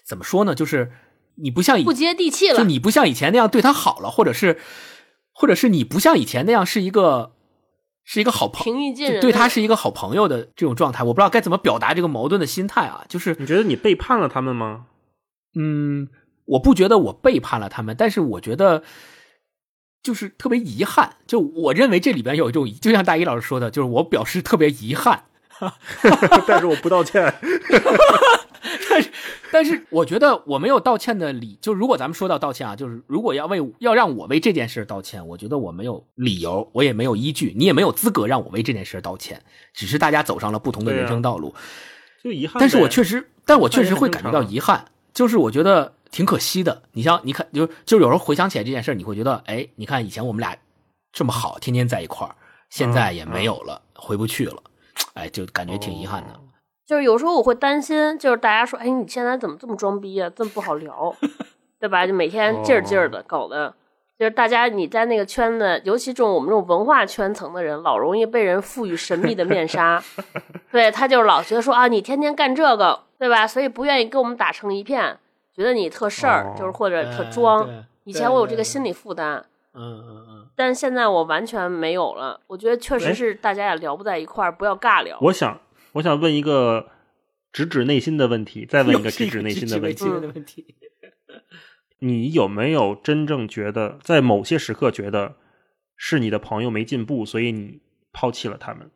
[0.06, 0.54] 怎么说呢？
[0.54, 0.92] 就是
[1.36, 4.60] 你不像不接地气了，就你不像以前那样对他好了，或者是，
[5.34, 7.34] 或者是你不像以前那样是一个
[8.04, 11.04] 是一个好朋平易近人，对他是一个好朋友的这种状态。
[11.04, 13.06] 我不知道该怎么表达这个矛盾的心态啊。
[13.10, 14.88] 就是你觉得你背叛了他们吗？
[15.58, 16.10] 嗯，
[16.46, 18.84] 我不觉得我背叛了他们，但是我觉得。
[20.04, 25.26] 就是特别遗憾，就我认为这里边有一种，就像大一老师说的，就是我表示特别遗憾，
[26.48, 27.34] 但是我不道歉。
[28.90, 29.12] 但是，
[29.52, 39.42] 但是我觉得我没有道歉的理，就如果咱们说到道歉啊，就是如果要为要让我为这件事道歉，我觉得我没有理由，我也没有依据，你也没有资格让我为这件事道歉。
[39.74, 41.54] 只是大家走上了不同的人生道路，
[42.24, 42.60] 就遗憾。
[42.60, 45.94] 但是我确实，但我确实会感觉到遗憾，就是我觉得。
[46.10, 50.56] 挺可惜的，你像你看，就就有时候回想起来这件事你会觉得，哎，你看以前我们俩
[51.12, 52.34] 这么好，天天在一块儿，
[52.70, 54.56] 现在也没有了，回不去了，
[55.14, 56.40] 哎，就感觉挺遗憾的。
[56.86, 61.14] 就是有时候我会担心，就是大家说，哎，你现在怎么这么装逼啊，这么不好聊，
[61.80, 62.08] 对吧？
[62.08, 63.74] 就每天劲儿劲儿的搞的，
[64.18, 70.02] 就是大家你在那个圈子，尤其这种我们这种文化圈层的人，老容易被人赋予神秘的面纱，
[70.72, 73.46] 对他就是老觉得说啊，你天天干这个，对吧？
[73.46, 75.18] 所以不愿意跟我们打成一片。
[75.54, 77.68] 觉得你特事儿，就是或者特装。
[78.04, 79.44] 以前我有这个心理负担，
[79.74, 80.27] 嗯嗯嗯，
[80.58, 82.42] 但现在我完全没有了。
[82.48, 85.16] 我觉得确实是大家也聊不在一块儿，不要尬聊。
[85.22, 85.62] 我想，
[85.94, 86.90] 我想问一个
[87.54, 90.76] 直指内心的问题，再问一个直指内心的问题。
[92.00, 95.36] 你有没有真正觉得，在某些时刻觉得
[95.96, 97.80] 是你的朋友没进步，所以你
[98.12, 98.90] 抛弃了他们？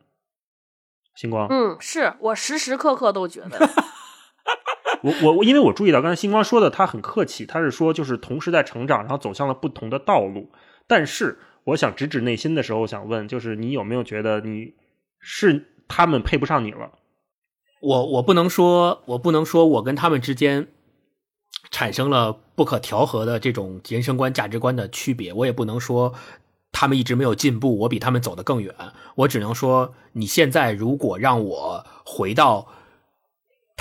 [1.14, 3.70] 星光，嗯，是我时时刻刻都觉得。
[5.02, 10.50] 我我因为我注意到刚才星光说的，他很客气，他是说就是同时在成长，然后走向了不同的道路。
[10.88, 14.74] 但是我想直指内心的时候，想问，就是你有没有觉得你
[15.20, 16.92] 是他们配不上你了？
[17.80, 20.68] 我我不能说，我不能说我跟他们之间
[21.70, 26.14] 产生了不可调和的这种人生观、价值观的区别，我也不能说
[26.70, 28.74] 他们一直没有进步，我比他们走得更远。
[29.16, 32.68] 我只能说，你现在如果让我回到。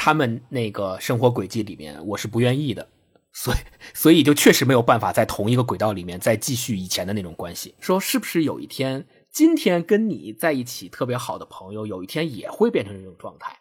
[0.04, 2.88] 他们那个生活轨迹里面，我是不愿意的，
[3.34, 3.58] 所以
[3.94, 7.74] 所以就确实没有办法在同一个轨道里面再继续以前的那种关系。
[7.80, 13.58] 说是不是有一天，今天跟你在一起特别好的朋友，有一天也会变成这种状态？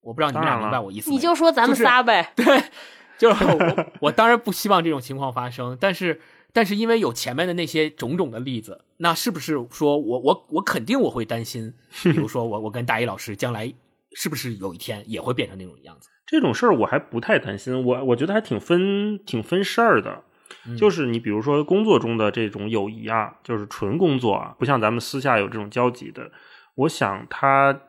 [0.00, 1.10] 我不知道你们俩明白我意思。
[1.10, 2.32] 你就说咱们仨呗。
[2.34, 2.64] 对，
[3.18, 6.20] 就是我，我当然不希望这种情况发生，但是
[6.52, 11.74] 但是因为有前面的那些种种的例子，那是不是说我我我肯定我会担心？
[12.02, 13.72] 比如说我我跟大一老师将来。
[14.14, 16.08] 是不是有一天也会变成那种样子？
[16.26, 20.22] 这种事儿我还不太担心，我我觉得还挺分挺分事儿的。
[20.78, 26.30] 就是你比如说工作中的这种友谊啊，就是纯工作啊，不像咱们私下有这种交集的。
[26.76, 27.82] 我想它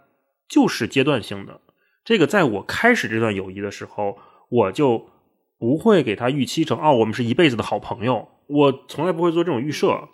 [0.50, 1.62] 就是阶段性的。
[2.04, 4.18] 这个在我开始这段友谊的时候，
[4.50, 5.10] 我就
[5.58, 8.28] 不会给他预期成哦，我们是一辈子的好朋友。
[8.48, 10.10] 我从来不会做这种预设。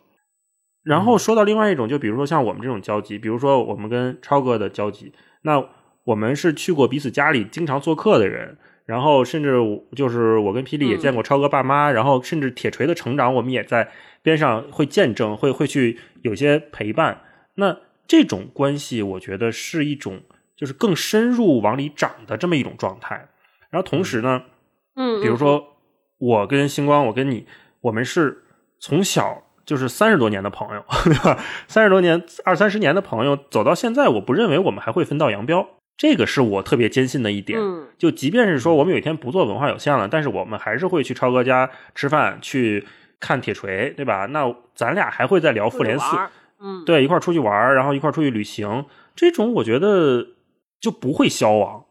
[0.83, 5.67] 然后说到另外一种，就比如说像我们这种交集，比如说我们跟超哥的交集，那。
[6.09, 9.59] 我们是去过彼此家里经常做客的人，然后甚至
[9.95, 13.87] 就是我跟霹雳也见过超哥爸妈，然后甚至铁锤的成长，我们也在
[14.23, 17.21] 边上会见证，会会去有些陪伴。
[17.55, 20.21] 那这种关系，我觉得是一种
[20.55, 23.29] 就是更深入往里长的这么一种状态。
[23.69, 24.41] 然后同时呢，
[24.95, 25.63] 嗯，比如说
[26.17, 27.45] 我跟星光，我跟你，
[27.81, 28.45] 我们是
[28.79, 31.37] 从小就是三十多年的朋友，对吧？
[31.67, 35.67] 三十多年、二三十年的朋友走到现在，我不认为我们还会分道扬镳。
[35.99, 37.59] 这个是我特别坚信的一点。
[37.97, 42.87] 就即便是说我们有一天不做文化有限了，但是我们还是会去超哥家吃饭，去
[43.19, 44.25] 看铁锤，对吧？
[44.27, 46.05] 那咱俩还会再聊复联四，
[46.61, 50.25] 嗯，对，一块出去玩，然后一块出去旅行，这种我觉得
[50.79, 51.83] 就不会消亡。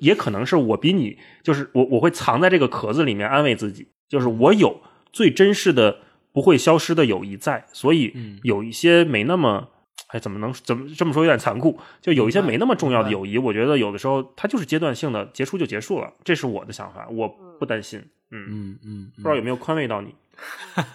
[0.00, 4.80] 也可能是我比你，就是我我会藏在这个壳子里面安慰自己，就是我有
[5.12, 5.98] 最真实的。
[6.34, 8.10] 不会消失的友谊在，所以
[8.42, 9.68] 有一些没那么，
[10.12, 11.78] 哎，怎么能怎么这么说有点残酷？
[12.00, 17.26] 就有一些没那么重要的友谊，我觉得有的时候它就是阶段性的，结束就结束了，这是我的想法，我
[17.58, 17.98] 不担心。
[18.30, 20.14] 嗯嗯嗯，不知道有没有宽慰到你？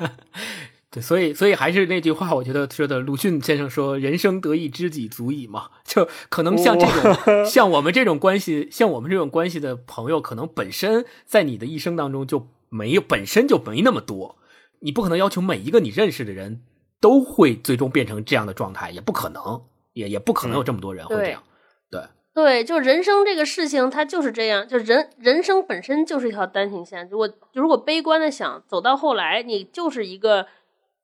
[0.89, 14.37] 对，所以所以还是那句话，我觉得说的鲁迅先生说：“人生得一知己足矣嘛。”就可能像这种像我们这种关系，像我们这种关系的朋友，可能本身在你的一生当中就没有，本身就没那么多。
[14.79, 16.61] 你不可能要求每一个你认识的人
[16.99, 19.61] 都会最终变成这样的状态，也不可能，
[19.93, 21.43] 也也不可能有这么多人会这样。
[21.89, 22.01] 对
[22.33, 24.67] 对，就人生这个事情，它就是这样。
[24.67, 27.07] 就人人生本身就是一条单行线。
[27.09, 30.45] 如果如果悲观的想走到后来，你就是一个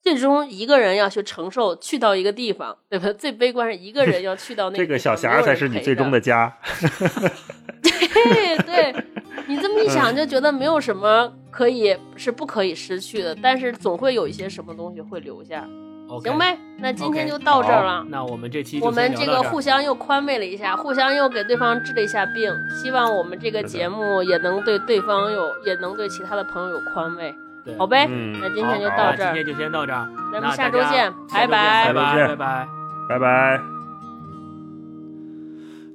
[0.02, 3.12] 最终一个人要去承受去到一个地方，对吧？
[3.18, 6.56] 最悲观是一个人要去到那个 这个小霞才是你最终的家。
[7.82, 8.96] 对对。
[9.48, 15.64] 你这么一想，就觉得没有什么可以是不可以失去的，但是总会有一些什么东西会留下。
[16.22, 18.06] 行呗，那今天就到这儿了。
[18.10, 27.34] 那我们这期我们这个互相又宽慰了一下，互相又给对方治了一下病，希望我们这个节目也能对对方有，也能对其他的朋友有宽慰。
[27.78, 28.06] 好呗，
[28.42, 32.68] 那今天就到这儿，今天就先到这儿，咱们下周见，拜拜，拜拜，拜拜，
[33.10, 33.83] 拜拜。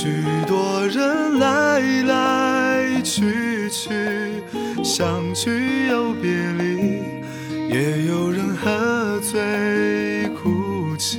[0.00, 0.06] 许
[0.46, 3.90] 多人来来去去，
[4.84, 7.02] 相聚又别离，
[7.68, 11.18] 也有人喝醉哭泣，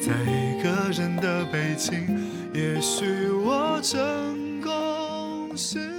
[0.00, 2.06] 在一个人的北京，
[2.54, 3.04] 也许
[3.44, 5.97] 我成功是。